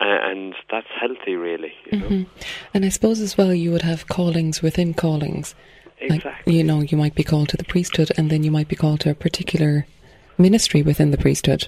uh, 0.00 0.04
and 0.04 0.54
that's 0.70 0.86
healthy, 1.00 1.34
really. 1.34 1.74
You 1.90 1.98
know, 1.98 2.06
Mhm. 2.06 2.26
And 2.72 2.84
I 2.84 2.90
suppose 2.90 3.20
as 3.20 3.36
well 3.36 3.52
you 3.52 3.72
would 3.72 3.82
have 3.82 4.06
callings 4.06 4.62
within 4.62 4.94
callings. 4.94 5.56
Like, 6.00 6.18
exactly. 6.18 6.56
you 6.56 6.62
know, 6.62 6.80
you 6.80 6.96
might 6.96 7.16
be 7.16 7.24
called 7.24 7.48
to 7.48 7.56
the 7.56 7.64
priesthood 7.64 8.12
and 8.16 8.30
then 8.30 8.44
you 8.44 8.52
might 8.52 8.68
be 8.68 8.76
called 8.76 9.00
to 9.00 9.10
a 9.10 9.14
particular 9.14 9.84
ministry 10.38 10.80
within 10.82 11.10
the 11.10 11.18
priesthood. 11.18 11.66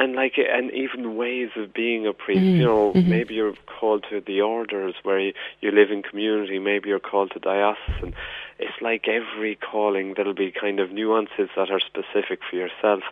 And 0.00 0.14
like, 0.14 0.36
and 0.38 0.70
even 0.72 1.16
ways 1.16 1.50
of 1.56 1.74
being 1.74 2.06
a 2.06 2.14
priest. 2.14 2.40
Mm, 2.40 2.56
You 2.58 2.64
know, 2.64 2.92
mhm. 2.94 3.06
maybe 3.06 3.34
you're 3.34 3.58
called 3.78 4.02
to 4.10 4.20
the 4.20 4.40
orders 4.40 4.94
where 5.02 5.20
you, 5.20 5.32
you 5.60 5.70
live 5.72 5.90
in 5.90 6.02
community. 6.02 6.58
Maybe 6.58 6.88
you're 6.88 7.06
called 7.12 7.32
to 7.32 7.38
diocesan. 7.38 8.14
It's 8.58 8.80
like 8.80 9.08
every 9.08 9.56
calling, 9.56 10.14
there'll 10.14 10.32
be 10.32 10.52
kind 10.52 10.80
of 10.80 10.90
nuances 10.90 11.50
that 11.56 11.70
are 11.70 11.80
specific 11.80 12.40
for 12.48 12.56
yourself. 12.56 13.02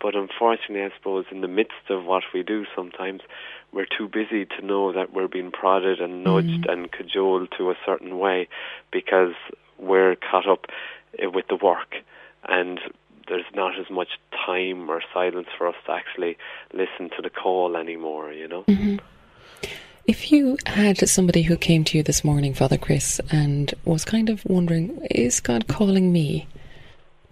But 0.00 0.14
unfortunately, 0.14 0.84
I 0.84 0.90
suppose 0.96 1.24
in 1.32 1.40
the 1.40 1.48
midst 1.48 1.86
of 1.90 2.04
what 2.04 2.22
we 2.32 2.44
do, 2.44 2.66
sometimes 2.76 3.22
we're 3.72 3.86
too 3.98 4.06
busy 4.08 4.44
to 4.46 4.64
know 4.64 4.92
that 4.92 5.12
we're 5.12 5.26
being 5.28 5.50
prodded 5.50 6.00
and 6.00 6.22
nudged 6.22 6.66
and 6.68 6.90
cajoled 6.92 7.48
to 7.58 7.70
a 7.70 7.76
certain 7.84 8.18
way 8.18 8.48
because 8.92 9.34
we're 9.76 10.14
caught 10.14 10.48
up 10.48 10.66
uh, 11.20 11.30
with 11.30 11.48
the 11.48 11.56
work 11.56 11.96
and 12.48 12.78
there's 13.28 13.44
not 13.54 13.78
as 13.78 13.90
much 13.90 14.08
time 14.46 14.90
or 14.90 15.02
silence 15.12 15.48
for 15.56 15.68
us 15.68 15.76
to 15.86 15.92
actually 15.92 16.36
listen 16.72 17.10
to 17.16 17.22
the 17.22 17.30
call 17.30 17.76
anymore, 17.76 18.32
you 18.32 18.48
know? 18.48 18.64
If 20.06 20.32
you 20.32 20.56
had 20.64 21.06
somebody 21.08 21.42
who 21.42 21.56
came 21.56 21.84
to 21.84 21.98
you 21.98 22.02
this 22.02 22.24
morning, 22.24 22.54
Father 22.54 22.78
Chris, 22.78 23.20
and 23.30 23.74
was 23.84 24.06
kind 24.06 24.30
of 24.30 24.42
wondering, 24.46 25.06
is 25.10 25.40
God 25.40 25.68
calling 25.68 26.12
me 26.12 26.46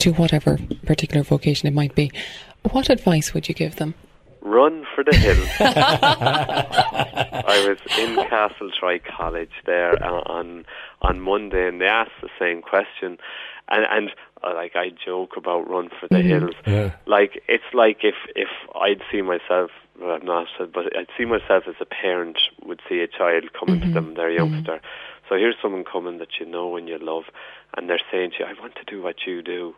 to 0.00 0.12
whatever 0.12 0.58
particular 0.84 1.22
vocation 1.22 1.68
it 1.68 1.74
might 1.74 1.94
be, 1.94 2.12
what 2.70 2.90
advice 2.90 3.32
would 3.32 3.48
you 3.48 3.54
give 3.54 3.76
them? 3.76 3.94
Run 4.42 4.86
for 4.94 5.02
the 5.02 5.16
hills. 5.16 5.48
I 5.60 7.66
was 7.66 7.78
in 7.98 8.16
Castletroy 8.16 9.00
College 9.04 9.50
there 9.64 9.94
uh, 10.04 10.20
on 10.26 10.66
on 11.02 11.20
Monday, 11.20 11.66
and 11.66 11.80
they 11.80 11.86
asked 11.86 12.20
the 12.20 12.28
same 12.38 12.62
question, 12.62 13.18
and 13.68 13.86
and 13.90 14.12
Uh, 14.42 14.52
like 14.54 14.76
I 14.76 14.90
joke 15.04 15.36
about 15.36 15.68
run 15.68 15.88
for 15.88 16.08
the 16.08 16.16
mm-hmm. 16.16 16.28
hills. 16.28 16.54
Yeah. 16.66 16.92
Like 17.06 17.42
it's 17.48 17.64
like 17.72 17.98
if 18.02 18.14
if 18.34 18.48
I'd 18.74 19.00
see 19.10 19.22
myself, 19.22 19.70
well, 20.00 20.10
I'm 20.10 20.26
not, 20.26 20.46
but 20.58 20.96
I'd 20.96 21.08
see 21.16 21.24
myself 21.24 21.64
as 21.66 21.74
a 21.80 21.86
parent 21.86 22.38
would 22.64 22.80
see 22.88 23.00
a 23.00 23.08
child 23.08 23.44
coming 23.58 23.80
to 23.80 23.86
mm-hmm. 23.86 23.94
them, 23.94 24.14
their 24.14 24.28
mm-hmm. 24.28 24.52
youngster. 24.52 24.80
So 25.28 25.36
here's 25.36 25.56
someone 25.60 25.84
coming 25.84 26.18
that 26.18 26.38
you 26.38 26.46
know 26.46 26.76
and 26.76 26.88
you 26.88 26.98
love, 26.98 27.24
and 27.76 27.88
they're 27.88 27.98
saying 28.12 28.32
to 28.32 28.36
you, 28.40 28.44
"I 28.44 28.60
want 28.60 28.74
to 28.76 28.84
do 28.84 29.02
what 29.02 29.26
you 29.26 29.42
do," 29.42 29.74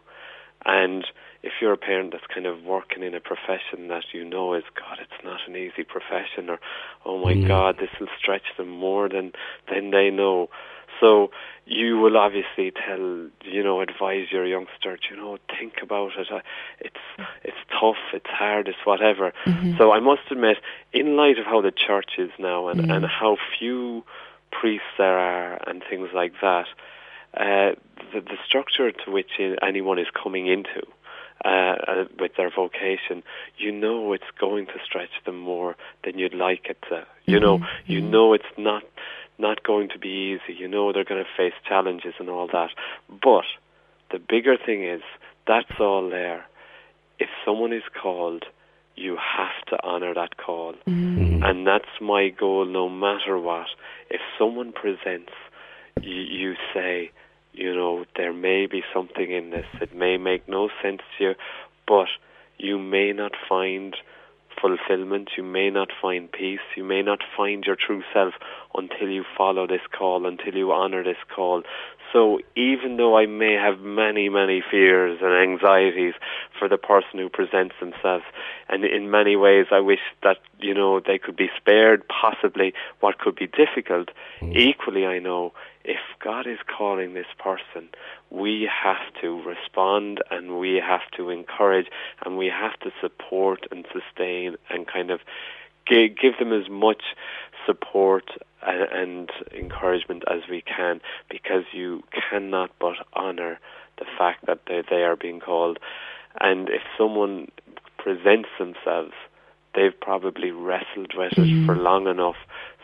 and 0.64 1.06
if 1.42 1.52
you're 1.60 1.72
a 1.72 1.78
parent 1.78 2.12
that's 2.12 2.26
kind 2.32 2.46
of 2.46 2.64
working 2.64 3.02
in 3.02 3.14
a 3.14 3.20
profession 3.20 3.88
that 3.88 4.04
you 4.12 4.24
know 4.24 4.54
is 4.54 4.64
God, 4.74 4.98
it's 5.00 5.24
not 5.24 5.40
an 5.46 5.56
easy 5.56 5.84
profession, 5.84 6.50
or 6.50 6.58
oh 7.04 7.22
my 7.22 7.34
God, 7.34 7.76
this 7.78 7.90
will 8.00 8.08
stretch 8.18 8.56
them 8.56 8.68
more 8.68 9.08
than 9.08 9.32
than 9.72 9.90
they 9.90 10.10
know. 10.10 10.50
So 11.00 11.30
you 11.66 11.98
will 11.98 12.16
obviously 12.16 12.70
tell, 12.70 13.28
you 13.44 13.62
know, 13.62 13.80
advise 13.80 14.26
your 14.32 14.46
youngster, 14.46 14.98
you 15.10 15.16
know, 15.16 15.38
think 15.58 15.74
about 15.82 16.12
it. 16.18 16.28
Uh, 16.30 16.40
It's 16.80 16.96
it's 17.44 17.56
tough, 17.78 17.96
it's 18.12 18.26
hard, 18.26 18.68
it's 18.68 18.84
whatever. 18.84 19.32
So 19.78 19.92
I 19.92 20.00
must 20.00 20.22
admit, 20.30 20.58
in 20.92 21.16
light 21.16 21.38
of 21.38 21.44
how 21.46 21.60
the 21.60 21.72
church 21.72 22.12
is 22.18 22.30
now 22.38 22.68
and, 22.68 22.90
and 22.90 23.04
how 23.04 23.36
few 23.58 24.04
priests 24.50 24.86
there 24.96 25.18
are 25.18 25.60
and 25.68 25.84
things 25.88 26.08
like 26.14 26.32
that, 26.40 26.66
uh, 27.34 27.72
the, 28.12 28.20
the 28.20 28.38
structure 28.46 28.90
to 28.90 29.10
which 29.10 29.32
anyone 29.62 29.98
is 29.98 30.06
coming 30.22 30.46
into 30.46 30.82
uh, 31.44 31.48
uh, 31.48 32.04
with 32.18 32.34
their 32.36 32.50
vocation, 32.50 33.22
you 33.58 33.70
know 33.70 34.12
it's 34.12 34.30
going 34.40 34.66
to 34.66 34.72
stretch 34.84 35.10
them 35.24 35.38
more 35.38 35.76
than 36.02 36.18
you'd 36.18 36.34
like 36.34 36.66
it 36.68 36.78
to. 36.88 37.06
You 37.26 37.38
know, 37.38 37.60
you 37.86 38.00
know 38.00 38.32
it's 38.32 38.44
not 38.56 38.82
not 39.38 39.62
going 39.62 39.88
to 39.90 39.98
be 39.98 40.08
easy. 40.36 40.58
You 40.58 40.68
know 40.68 40.92
they're 40.92 41.04
going 41.04 41.22
to 41.22 41.30
face 41.36 41.54
challenges 41.66 42.14
and 42.18 42.28
all 42.28 42.48
that. 42.48 42.70
But 43.08 43.44
the 44.10 44.18
bigger 44.18 44.56
thing 44.56 44.84
is 44.84 45.02
that's 45.46 45.80
all 45.80 46.08
there. 46.10 46.46
If 47.18 47.28
someone 47.44 47.72
is 47.72 47.82
called, 48.00 48.44
you 48.94 49.16
have 49.16 49.64
to 49.68 49.86
honor 49.86 50.14
that 50.14 50.36
call. 50.36 50.74
Mm-hmm. 50.86 51.42
And 51.42 51.66
that's 51.66 52.00
my 52.00 52.28
goal 52.28 52.64
no 52.64 52.88
matter 52.88 53.38
what. 53.38 53.66
If 54.10 54.20
someone 54.38 54.72
presents, 54.72 55.32
you, 56.00 56.14
you 56.14 56.54
say, 56.74 57.10
you 57.52 57.74
know, 57.74 58.04
there 58.16 58.32
may 58.32 58.66
be 58.66 58.82
something 58.94 59.30
in 59.30 59.50
this. 59.50 59.66
It 59.80 59.94
may 59.94 60.16
make 60.16 60.48
no 60.48 60.68
sense 60.82 61.00
to 61.16 61.24
you, 61.24 61.34
but 61.86 62.08
you 62.58 62.78
may 62.78 63.12
not 63.12 63.32
find 63.48 63.96
fulfillment. 64.60 65.30
You 65.36 65.42
may 65.42 65.70
not 65.70 65.88
find 66.00 66.30
peace. 66.30 66.60
You 66.76 66.84
may 66.84 67.02
not 67.02 67.20
find 67.36 67.64
your 67.64 67.76
true 67.76 68.02
self 68.12 68.34
until 68.74 69.08
you 69.08 69.24
follow 69.36 69.66
this 69.66 69.80
call, 69.96 70.26
until 70.26 70.54
you 70.54 70.72
honor 70.72 71.02
this 71.02 71.16
call. 71.34 71.62
So 72.12 72.40
even 72.56 72.96
though 72.96 73.18
I 73.18 73.26
may 73.26 73.52
have 73.52 73.80
many, 73.80 74.28
many 74.28 74.62
fears 74.70 75.18
and 75.22 75.32
anxieties 75.32 76.14
for 76.58 76.68
the 76.68 76.78
person 76.78 77.18
who 77.18 77.28
presents 77.28 77.74
themselves, 77.80 78.24
and 78.68 78.84
in 78.84 79.10
many 79.10 79.36
ways 79.36 79.66
I 79.70 79.80
wish 79.80 80.00
that, 80.22 80.38
you 80.58 80.74
know, 80.74 81.00
they 81.00 81.18
could 81.18 81.36
be 81.36 81.48
spared 81.56 82.04
possibly 82.08 82.72
what 83.00 83.18
could 83.18 83.36
be 83.36 83.46
difficult, 83.46 84.08
mm. 84.40 84.56
equally 84.56 85.04
I 85.04 85.18
know 85.18 85.52
if 85.88 86.00
God 86.22 86.46
is 86.46 86.58
calling 86.66 87.14
this 87.14 87.26
person, 87.38 87.88
we 88.28 88.68
have 88.70 89.00
to 89.22 89.42
respond 89.42 90.22
and 90.30 90.58
we 90.58 90.74
have 90.74 91.10
to 91.16 91.30
encourage 91.30 91.86
and 92.24 92.36
we 92.36 92.46
have 92.46 92.78
to 92.80 92.90
support 93.00 93.66
and 93.70 93.86
sustain 93.90 94.56
and 94.68 94.86
kind 94.86 95.10
of 95.10 95.20
gi- 95.88 96.10
give 96.10 96.38
them 96.38 96.52
as 96.52 96.68
much 96.68 97.02
support 97.64 98.30
and, 98.62 99.30
encouragement 99.56 100.24
as 100.30 100.42
we 100.50 100.60
can 100.60 101.00
because 101.30 101.64
you 101.72 102.02
cannot 102.30 102.70
but 102.78 102.96
honor 103.14 103.58
the 103.98 104.04
fact 104.18 104.44
that 104.46 104.60
they, 104.66 104.82
they 104.90 105.04
are 105.04 105.16
being 105.16 105.40
called. 105.40 105.78
And 106.38 106.68
if 106.68 106.82
someone 106.98 107.50
presents 107.96 108.50
themselves, 108.58 109.14
they've 109.74 109.98
probably 109.98 110.50
wrestled 110.50 111.14
with 111.16 111.32
it 111.32 111.48
mm. 111.48 111.66
for 111.66 111.76
long 111.76 112.06
enough. 112.08 112.36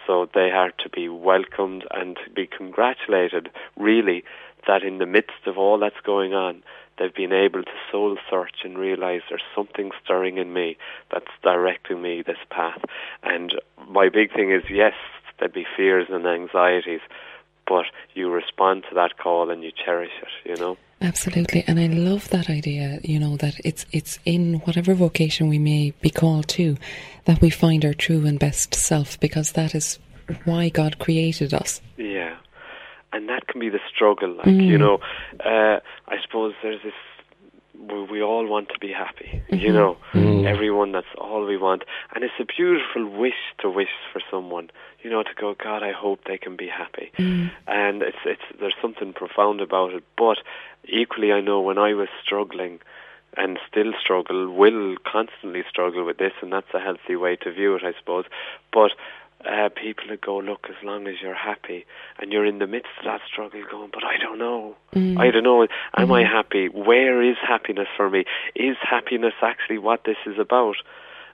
So 0.06 0.28
they 0.34 0.50
are 0.50 0.70
to 0.82 0.88
be 0.88 1.08
welcomed 1.08 1.84
and 1.90 2.16
to 2.24 2.30
be 2.30 2.46
congratulated, 2.46 3.50
really, 3.76 4.24
that 4.66 4.82
in 4.82 4.98
the 4.98 5.06
midst 5.06 5.46
of 5.46 5.58
all 5.58 5.78
that's 5.78 6.00
going 6.04 6.34
on, 6.34 6.62
they've 6.98 7.14
been 7.14 7.32
able 7.32 7.62
to 7.62 7.70
soul 7.90 8.16
search 8.30 8.56
and 8.64 8.78
realize 8.78 9.22
there's 9.28 9.42
something 9.54 9.90
stirring 10.02 10.38
in 10.38 10.52
me 10.52 10.76
that's 11.12 11.30
directing 11.42 12.02
me 12.02 12.22
this 12.22 12.38
path. 12.50 12.80
And 13.22 13.54
my 13.88 14.08
big 14.08 14.32
thing 14.32 14.52
is 14.52 14.62
yes, 14.70 14.94
there'd 15.38 15.52
be 15.52 15.66
fears 15.76 16.06
and 16.10 16.26
anxieties, 16.26 17.00
but 17.66 17.86
you 18.14 18.30
respond 18.30 18.84
to 18.88 18.94
that 18.94 19.18
call 19.18 19.50
and 19.50 19.62
you 19.62 19.72
cherish 19.84 20.12
it, 20.22 20.48
you 20.48 20.56
know? 20.56 20.76
Absolutely, 21.00 21.64
and 21.66 21.78
I 21.78 21.86
love 21.86 22.30
that 22.30 22.48
idea. 22.48 22.98
You 23.02 23.18
know 23.18 23.36
that 23.36 23.60
it's 23.62 23.84
it's 23.92 24.18
in 24.24 24.60
whatever 24.60 24.94
vocation 24.94 25.48
we 25.48 25.58
may 25.58 25.92
be 26.00 26.08
called 26.08 26.48
to, 26.48 26.76
that 27.26 27.42
we 27.42 27.50
find 27.50 27.84
our 27.84 27.92
true 27.92 28.24
and 28.24 28.38
best 28.38 28.74
self, 28.74 29.20
because 29.20 29.52
that 29.52 29.74
is 29.74 29.98
why 30.44 30.70
God 30.70 30.98
created 30.98 31.52
us. 31.52 31.82
Yeah. 31.98 32.36
And 33.12 33.28
that 33.28 33.46
can 33.48 33.60
be 33.60 33.68
the 33.68 33.80
struggle. 33.94 34.34
Like 34.36 34.46
you 34.46 34.78
know, 34.78 34.98
uh, 35.44 35.80
I 36.08 36.16
suppose 36.24 36.54
there's 36.62 36.82
this. 36.82 36.94
We, 37.78 38.02
we 38.04 38.22
all 38.22 38.46
want 38.46 38.68
to 38.70 38.78
be 38.78 38.92
happy, 38.92 39.42
you 39.50 39.58
mm-hmm. 39.58 39.74
know. 39.74 39.96
Mm. 40.12 40.46
Everyone, 40.46 40.92
that's 40.92 41.06
all 41.18 41.44
we 41.44 41.56
want, 41.56 41.82
and 42.14 42.24
it's 42.24 42.34
a 42.38 42.44
beautiful 42.44 43.08
wish 43.08 43.34
to 43.58 43.70
wish 43.70 43.88
for 44.12 44.20
someone, 44.30 44.70
you 45.02 45.10
know, 45.10 45.22
to 45.22 45.34
go, 45.36 45.54
God, 45.54 45.82
I 45.82 45.92
hope 45.92 46.20
they 46.24 46.38
can 46.38 46.56
be 46.56 46.68
happy, 46.68 47.12
mm. 47.18 47.50
and 47.66 48.02
it's 48.02 48.18
it's 48.24 48.42
there's 48.60 48.76
something 48.80 49.12
profound 49.12 49.60
about 49.60 49.92
it. 49.92 50.04
But 50.16 50.38
equally, 50.84 51.32
I 51.32 51.40
know 51.40 51.60
when 51.60 51.78
I 51.78 51.94
was 51.94 52.08
struggling, 52.22 52.80
and 53.36 53.58
still 53.68 53.92
struggle, 54.00 54.50
will 54.50 54.96
constantly 55.04 55.64
struggle 55.68 56.04
with 56.04 56.18
this, 56.18 56.32
and 56.40 56.52
that's 56.52 56.72
a 56.72 56.80
healthy 56.80 57.16
way 57.16 57.36
to 57.36 57.52
view 57.52 57.74
it, 57.74 57.82
I 57.84 57.92
suppose. 57.98 58.24
But 58.72 58.92
uh, 59.46 59.68
people 59.70 60.04
that 60.08 60.20
go, 60.20 60.38
look, 60.38 60.66
as 60.68 60.76
long 60.82 61.06
as 61.06 61.16
you're 61.22 61.34
happy, 61.34 61.84
and 62.18 62.32
you're 62.32 62.46
in 62.46 62.58
the 62.58 62.66
midst 62.66 62.90
of 62.98 63.04
that 63.04 63.20
struggle, 63.30 63.62
going, 63.70 63.90
but 63.92 64.04
I 64.04 64.16
don't 64.18 64.38
know, 64.38 64.76
I 65.18 65.30
don't 65.30 65.42
know, 65.44 65.66
am 65.96 66.12
I 66.12 66.22
happy? 66.24 66.68
Where 66.68 67.22
is 67.22 67.36
happiness 67.46 67.88
for 67.96 68.08
me? 68.10 68.24
Is 68.54 68.76
happiness 68.82 69.34
actually 69.42 69.78
what 69.78 70.04
this 70.04 70.16
is 70.26 70.38
about? 70.38 70.76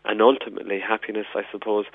And 0.05 0.23
ultimately, 0.23 0.81
happiness, 0.81 1.27
I 1.35 1.43
suppose, 1.53 1.87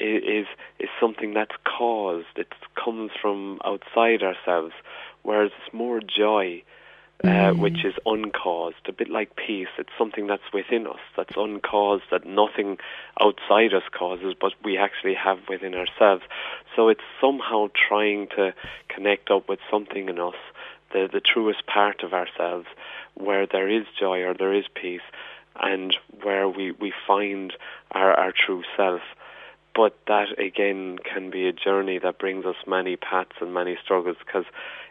i- 0.00 0.04
is 0.04 0.46
is 0.78 0.88
something 1.00 1.32
that's 1.32 1.56
caused. 1.64 2.26
It 2.36 2.52
comes 2.74 3.12
from 3.20 3.60
outside 3.64 4.22
ourselves, 4.22 4.74
whereas 5.22 5.52
it's 5.58 5.72
more 5.72 6.00
joy 6.00 6.62
uh, 7.24 7.52
which 7.52 7.84
is 7.84 7.94
uncaused, 8.04 8.88
a 8.88 8.92
bit 8.92 9.08
like 9.08 9.36
peace. 9.36 9.68
It's 9.78 9.92
something 9.96 10.26
that's 10.26 10.52
within 10.52 10.86
us, 10.86 11.00
that's 11.16 11.34
uncaused, 11.36 12.04
that 12.10 12.26
nothing 12.26 12.78
outside 13.20 13.72
us 13.72 13.84
causes, 13.90 14.34
but 14.38 14.52
we 14.62 14.76
actually 14.76 15.14
have 15.14 15.38
within 15.48 15.74
ourselves. 15.74 16.22
So 16.74 16.88
it's 16.88 17.00
somehow 17.20 17.68
trying 17.88 18.28
to 18.36 18.54
connect 18.88 19.30
up 19.30 19.48
with 19.48 19.60
something 19.70 20.08
in 20.08 20.18
us, 20.18 20.34
the, 20.92 21.08
the 21.10 21.20
truest 21.20 21.66
part 21.66 22.02
of 22.02 22.12
ourselves, 22.12 22.66
where 23.14 23.46
there 23.46 23.68
is 23.68 23.86
joy 23.98 24.22
or 24.22 24.34
there 24.34 24.52
is 24.52 24.66
peace, 24.74 25.00
and 25.58 25.96
where 26.22 26.48
we, 26.48 26.72
we 26.72 26.92
find 27.06 27.54
our, 27.92 28.12
our 28.12 28.32
true 28.32 28.62
self. 28.76 29.00
But 29.74 29.96
that 30.06 30.38
again 30.38 30.98
can 30.98 31.30
be 31.30 31.46
a 31.48 31.52
journey 31.52 31.98
that 31.98 32.18
brings 32.18 32.46
us 32.46 32.56
many 32.66 32.96
paths 32.96 33.36
and 33.40 33.52
many 33.52 33.76
struggles 33.82 34.16
because 34.24 34.44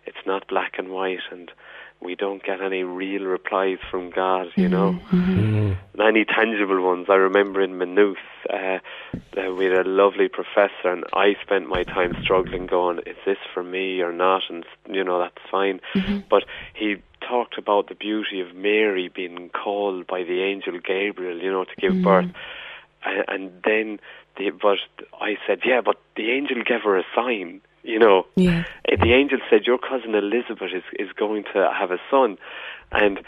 it's 0.06 0.26
not 0.26 0.48
black 0.48 0.78
and 0.78 0.90
white 0.90 1.22
and 1.32 1.52
we 2.02 2.16
don't 2.16 2.44
get 2.44 2.62
any 2.62 2.84
real 2.84 3.24
replies 3.24 3.78
from 3.90 4.10
God, 4.10 4.48
you 4.56 4.70
know. 4.70 5.00
Any 6.00 6.26
tangible 6.26 6.82
ones. 6.82 7.08
I 7.10 7.16
remember 7.16 7.62
in 7.62 7.78
Maynooth, 7.78 8.18
uh, 8.52 8.80
uh, 9.38 9.54
we 9.54 9.66
had 9.66 9.86
a 9.86 9.90
lovely 9.90 10.28
professor, 10.28 10.92
and 10.92 11.04
I 11.14 11.36
spent 11.42 11.68
my 11.68 11.84
time 11.84 12.16
struggling, 12.22 12.68
going, 12.68 13.00
"Is 13.06 13.18
this 13.26 13.38
for 13.54 13.64
me 13.64 14.02
or 14.02 14.12
not?" 14.12 14.44
And 14.50 14.66
you 14.90 15.04
know, 15.04 15.20
that's 15.20 15.42
fine. 15.50 15.80
But 16.30 16.44
he 16.74 16.98
talked 17.22 17.58
about 17.58 17.88
the 17.88 17.96
beauty 17.96 18.40
of 18.42 18.54
Mary 18.56 19.08
being 19.08 19.50
called 19.50 20.06
by 20.06 20.24
the 20.24 20.44
angel 20.44 20.78
Gabriel, 20.80 21.38
you 21.42 21.52
know, 21.52 21.64
to 21.64 21.76
give 21.78 21.94
birth, 22.04 22.30
and, 23.04 23.26
and 23.28 23.52
then 23.64 24.00
the 24.38 24.52
but 24.52 24.78
I 25.20 25.38
said, 25.48 25.62
"Yeah, 25.66 25.82
but 25.82 25.98
the 26.16 26.32
angel 26.32 26.58
gave 26.64 26.82
her 26.84 26.98
a 26.98 27.06
sign." 27.16 27.62
You 27.86 28.00
know, 28.00 28.26
Yeah. 28.36 28.64
uh, 28.92 28.96
the 29.06 29.14
angel 29.14 29.38
said 29.50 29.66
your 29.66 29.78
cousin 29.78 30.16
Elizabeth 30.16 30.72
is 30.74 30.84
is 31.00 31.12
going 31.14 31.44
to 31.54 31.70
have 31.80 31.92
a 31.92 32.00
son, 32.10 32.38
and 32.92 33.20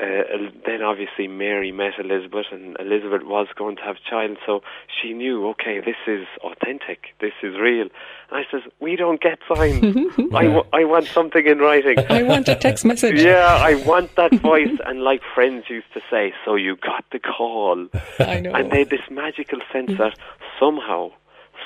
uh, 0.00 0.22
then 0.64 0.80
obviously 0.82 1.26
Mary 1.28 1.70
met 1.72 1.94
Elizabeth, 1.98 2.46
and 2.50 2.76
Elizabeth 2.80 3.22
was 3.24 3.48
going 3.56 3.76
to 3.76 3.82
have 3.82 3.96
a 3.96 4.10
child, 4.10 4.38
so 4.46 4.62
she 4.96 5.12
knew, 5.12 5.48
okay, 5.48 5.80
this 5.80 5.96
is 6.06 6.26
authentic, 6.42 7.08
this 7.20 7.32
is 7.42 7.58
real. 7.58 7.88
And 8.30 8.38
I 8.40 8.44
says, 8.50 8.62
we 8.80 8.96
don't 8.96 9.20
get 9.20 9.38
signs. 9.52 9.84
I, 10.34 10.44
w- 10.44 10.64
I 10.72 10.84
want 10.84 11.06
something 11.08 11.44
in 11.46 11.58
writing. 11.58 11.98
I 12.08 12.22
want 12.22 12.48
a 12.48 12.54
text 12.54 12.84
message. 12.86 13.20
yeah, 13.20 13.58
I 13.60 13.74
want 13.84 14.14
that 14.16 14.32
voice, 14.36 14.78
and 14.86 15.02
like 15.02 15.20
friends 15.34 15.64
used 15.68 15.92
to 15.92 16.00
say, 16.10 16.32
so 16.46 16.54
you 16.54 16.76
got 16.76 17.04
the 17.12 17.18
call. 17.18 17.88
I 18.20 18.40
know. 18.40 18.52
And 18.54 18.70
they 18.70 18.78
had 18.78 18.90
this 18.90 19.08
magical 19.10 19.58
sense 19.72 19.90
that 19.98 20.16
somehow, 20.58 21.10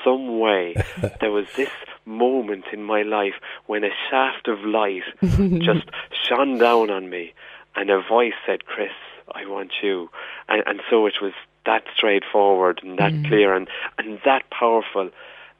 some 0.02 0.40
way, 0.40 0.74
there 1.20 1.30
was 1.30 1.46
this 1.56 1.70
moment 2.06 2.64
in 2.72 2.82
my 2.82 3.02
life 3.02 3.34
when 3.66 3.84
a 3.84 3.90
shaft 4.10 4.48
of 4.48 4.60
light 4.60 5.02
just 5.22 5.88
shone 6.28 6.58
down 6.58 6.90
on 6.90 7.10
me, 7.10 7.32
and 7.76 7.90
a 7.90 8.00
voice 8.00 8.34
said, 8.46 8.66
"Chris, 8.66 8.92
I 9.32 9.46
want 9.46 9.72
you," 9.82 10.10
and, 10.48 10.62
and 10.66 10.80
so 10.90 11.06
it 11.06 11.14
was 11.20 11.32
that 11.66 11.84
straightforward 11.96 12.80
and 12.82 12.98
that 12.98 13.12
mm. 13.12 13.26
clear 13.28 13.54
and 13.54 13.68
and 13.98 14.20
that 14.24 14.50
powerful. 14.50 15.10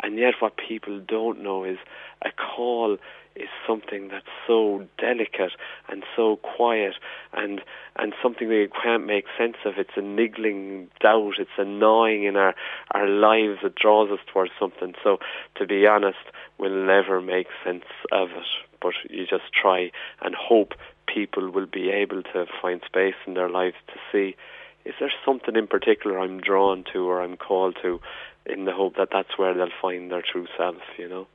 And 0.01 0.18
yet, 0.18 0.35
what 0.40 0.57
people 0.57 1.01
don't 1.01 1.42
know 1.42 1.64
is 1.64 1.79
a 2.23 2.31
call 2.33 2.99
is 3.37 3.49
something 3.66 4.09
that's 4.09 4.27
so 4.47 4.87
delicate 4.99 5.53
and 5.88 6.05
so 6.14 6.37
quiet 6.37 6.94
and 7.33 7.61
and 7.97 8.12
something 8.23 8.49
that 8.49 8.55
you 8.55 8.68
can't 8.83 9.07
make 9.07 9.25
sense 9.38 9.57
of. 9.64 9.75
It's 9.77 9.97
a 9.97 10.03
niggling 10.03 10.88
doubt. 11.01 11.35
It's 11.38 11.59
a 11.59 11.64
gnawing 11.64 12.25
in 12.25 12.37
our 12.37 12.55
our 12.92 13.09
lives 13.09 13.61
that 13.62 13.75
draws 13.75 14.11
us 14.11 14.20
towards 14.33 14.53
something. 14.59 14.94
So, 15.03 15.18
to 15.57 15.66
be 15.66 15.87
honest, 15.87 16.18
we'll 16.59 16.87
never 16.87 17.20
make 17.20 17.49
sense 17.64 17.85
of 18.12 18.31
it. 18.31 18.47
But 18.81 18.94
you 19.11 19.27
just 19.27 19.53
try 19.53 19.90
and 20.23 20.35
hope 20.35 20.75
people 21.07 21.51
will 21.51 21.66
be 21.66 21.90
able 21.90 22.23
to 22.23 22.47
find 22.61 22.81
space 22.87 23.14
in 23.27 23.35
their 23.35 23.49
lives 23.49 23.77
to 23.88 23.94
see 24.11 24.37
is 24.85 24.94
there 25.01 25.12
something 25.25 25.57
in 25.57 25.66
particular 25.66 26.20
I'm 26.20 26.40
drawn 26.40 26.85
to 26.92 27.09
or 27.09 27.23
I'm 27.23 27.37
called 27.37 27.79
to 27.83 28.01
in 28.47 28.66
the 28.66 28.73
hope 28.73 28.97
that 28.97 29.09
that's 29.11 29.38
where 29.38 29.55
they'll 29.55 29.68
find 29.81 30.11
their 30.11 30.23
true 30.23 30.47
self, 30.59 30.77
you 30.99 31.09
know. 31.09 31.27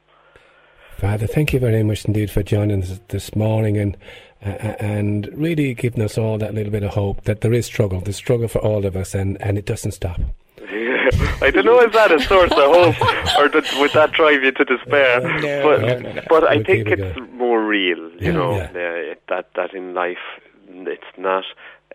Father, 0.99 1.27
thank 1.27 1.53
you 1.53 1.59
very 1.59 1.81
much 1.83 2.03
indeed 2.05 2.29
for 2.29 2.43
joining 2.43 2.83
us 2.83 2.99
this 3.07 3.33
morning 3.35 3.77
and 3.77 3.95
uh, 4.45 4.49
and 4.79 5.27
really 5.33 5.73
giving 5.73 6.01
us 6.01 6.17
all 6.17 6.37
that 6.37 6.53
little 6.53 6.71
bit 6.71 6.83
of 6.83 6.91
hope 6.93 7.23
that 7.23 7.41
there 7.41 7.53
is 7.53 7.65
struggle, 7.65 7.99
there's 8.01 8.15
struggle 8.15 8.47
for 8.47 8.59
all 8.59 8.85
of 8.85 8.95
us, 8.95 9.13
and, 9.13 9.41
and 9.41 9.57
it 9.57 9.65
doesn't 9.65 9.91
stop. 9.91 10.19
I 11.41 11.51
don't 11.53 11.65
know 11.65 11.79
is 11.81 11.91
that 11.93 12.11
a 12.11 12.19
source 12.21 12.51
of 12.51 12.57
hope 12.57 13.37
or 13.39 13.47
did, 13.49 13.65
would 13.79 13.91
that 13.93 14.11
drive 14.13 14.43
you 14.43 14.51
to 14.51 14.63
despair? 14.65 15.21
No, 15.21 15.63
but 15.63 15.81
no, 15.81 16.11
no, 16.11 16.21
but 16.29 16.43
I 16.49 16.63
think 16.63 16.87
it's 16.89 17.17
going. 17.17 17.37
more 17.37 17.63
real, 17.65 17.97
you 18.11 18.17
Yeah. 18.21 18.31
know, 18.31 18.55
Yeah. 18.57 18.63
uh, 19.11 19.15
that 19.29 19.49
that 19.55 19.73
in 19.73 19.93
life 19.93 20.17
it's 20.69 21.03
not 21.17 21.43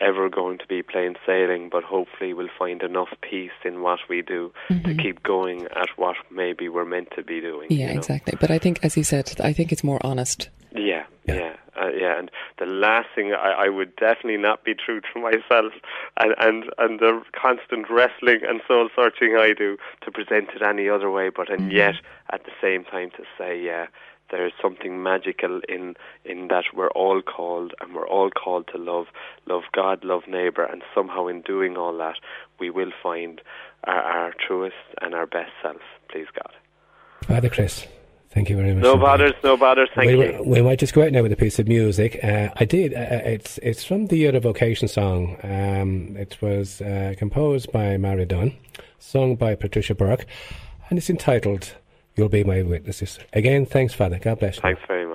ever 0.01 0.29
going 0.29 0.59
to 0.59 0.67
be 0.67 0.83
plain 0.83 1.15
sailing, 1.27 1.69
but 1.71 1.85
hopefully 1.85 2.35
we'll 2.35 2.49
find 2.59 2.83
enough 2.83 3.09
peace 3.23 3.53
in 3.65 3.83
what 3.83 4.01
we 4.09 4.23
do 4.23 4.53
to 4.69 4.95
keep 4.95 5.23
going 5.23 5.67
at 5.77 5.89
what 5.97 6.17
maybe 6.31 6.69
we're 6.69 6.85
meant 6.85 7.09
to 7.17 7.23
be 7.23 7.41
doing. 7.41 7.69
Yeah, 7.71 7.87
you 7.89 7.95
know? 7.95 8.01
exactly. 8.01 8.35
But 8.41 8.51
I 8.51 8.59
think, 8.59 8.81
as 8.83 8.97
you 8.97 9.05
said, 9.05 9.33
I 9.43 9.53
think 9.53 9.73
it's 9.73 9.85
more 9.85 10.01
honest. 10.05 10.49
Yeah, 10.75 11.05
Yeah. 11.25 11.35
yeah, 11.35 11.57
uh, 11.81 11.91
yeah. 11.97 12.19
And 12.19 12.31
the 12.59 12.67
last 12.67 13.09
thing 13.15 13.33
I, 13.33 13.67
I 13.67 13.69
would 13.69 13.95
definitely 13.97 14.39
not 14.39 14.65
be 14.65 14.75
true 14.75 15.01
to 15.01 15.21
myself, 15.21 15.73
and 16.17 16.35
and 16.39 16.65
and 16.79 16.99
the 16.99 17.23
constant 17.33 17.89
wrestling 17.89 18.41
and 18.49 18.61
soul 18.67 18.89
searching 18.97 19.37
I 19.39 19.53
do 19.53 19.77
to 20.03 20.11
present 20.11 20.51
it 20.55 20.63
any 20.63 20.89
other 20.89 21.11
way, 21.11 21.31
but 21.31 21.51
and 21.51 21.71
yet 21.73 21.95
at 22.31 22.45
the 22.45 22.53
same 22.61 22.85
time 22.85 23.11
to 23.13 23.23
say, 23.39 23.61
yeah, 23.61 23.87
there 24.31 24.47
is 24.47 24.53
something 24.61 25.03
magical 25.03 25.61
in 25.69 25.95
in 26.25 26.49
that 26.49 26.65
we're 26.75 26.91
all 26.91 27.23
called, 27.23 27.73
and 27.81 27.95
we're 27.95 28.09
all 28.09 28.31
called 28.31 28.69
to 28.69 28.79
love, 28.79 29.07
love 29.47 29.65
God, 29.73 30.05
love 30.05 30.23
neighbor, 30.29 30.65
and 30.65 30.83
somehow 30.95 31.27
in 31.27 31.43
doing 31.43 31.77
all 31.77 31.97
that, 31.99 32.17
we 32.59 32.71
will 32.71 32.93
find 33.03 33.41
our, 33.85 34.03
our 34.03 34.35
truest 34.47 34.75
and 35.01 35.15
our 35.15 35.27
best 35.27 35.53
self. 35.63 35.81
Please 36.11 36.27
God. 36.35 36.53
Father 37.27 37.49
Chris, 37.49 37.87
thank 38.31 38.51
you 38.51 38.57
very 38.57 38.75
much. 38.75 38.83
No 38.83 38.97
bothers, 38.97 39.33
no 39.43 39.57
bothers. 39.57 39.89
Thank 39.95 40.09
we, 40.09 40.33
you. 40.33 40.43
we 40.45 40.63
might 40.63 40.79
just 40.79 40.95
go 40.95 41.03
out 41.03 41.13
now 41.13 41.23
with 41.23 41.33
a 41.33 41.37
piece 41.37 41.59
of 41.59 41.69
music. 41.69 42.19
Uh, 42.23 42.49
I 42.57 42.65
did. 42.65 42.95
Uh, 42.95 42.99
uh, 42.99 43.23
it's 43.25 43.59
it's 43.59 43.85
from 43.85 44.07
the 44.07 44.27
Other 44.27 44.41
Vocation 44.41 44.89
song. 44.89 45.37
Um, 45.43 46.17
it 46.17 46.41
was 46.41 46.81
uh, 46.81 47.15
composed 47.19 47.73
by 47.73 47.97
Mary 47.99 48.25
Dunn, 48.25 48.57
sung 48.99 49.37
by 49.37 49.55
Patricia 49.55 49.95
Burke, 49.95 50.27
and 50.89 50.99
it's 50.99 51.11
entitled 51.11 51.75
"You'll 52.16 52.29
Be 52.29 52.44
My 52.44 52.62
Witnesses." 52.62 53.18
Again, 53.33 53.66
thanks, 53.66 53.94
Father. 53.94 54.18
God 54.18 54.38
bless 54.40 54.57
you. 54.57 54.62
Thanks 54.62 54.83
very 54.88 55.07
much. 55.07 55.13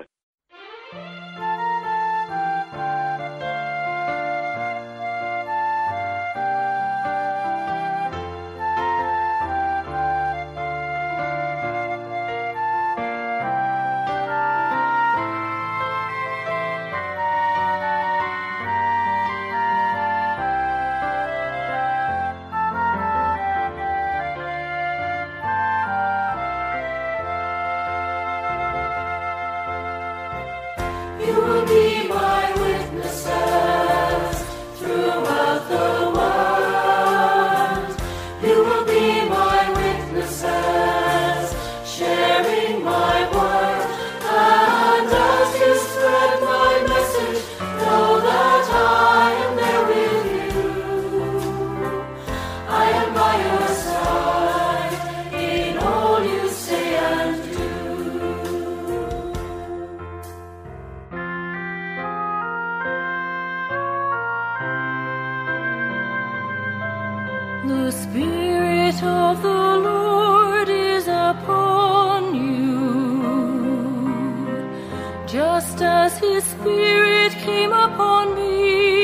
just 75.60 75.82
as 75.82 76.18
his 76.20 76.42
spirit 76.46 77.34
came 77.34 77.74
upon 77.74 78.34
me. 78.34 78.99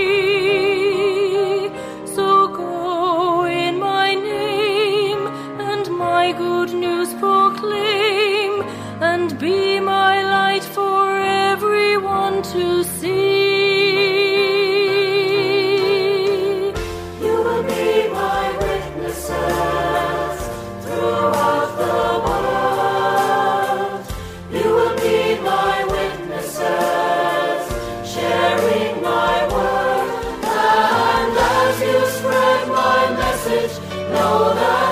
To 34.12 34.85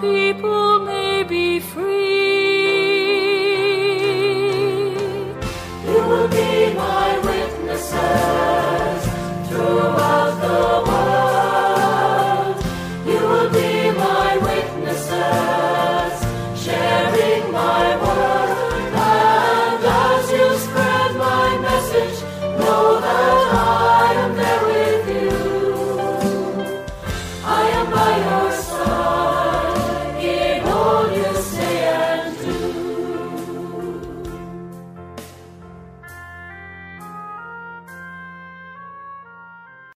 people. 0.00 0.65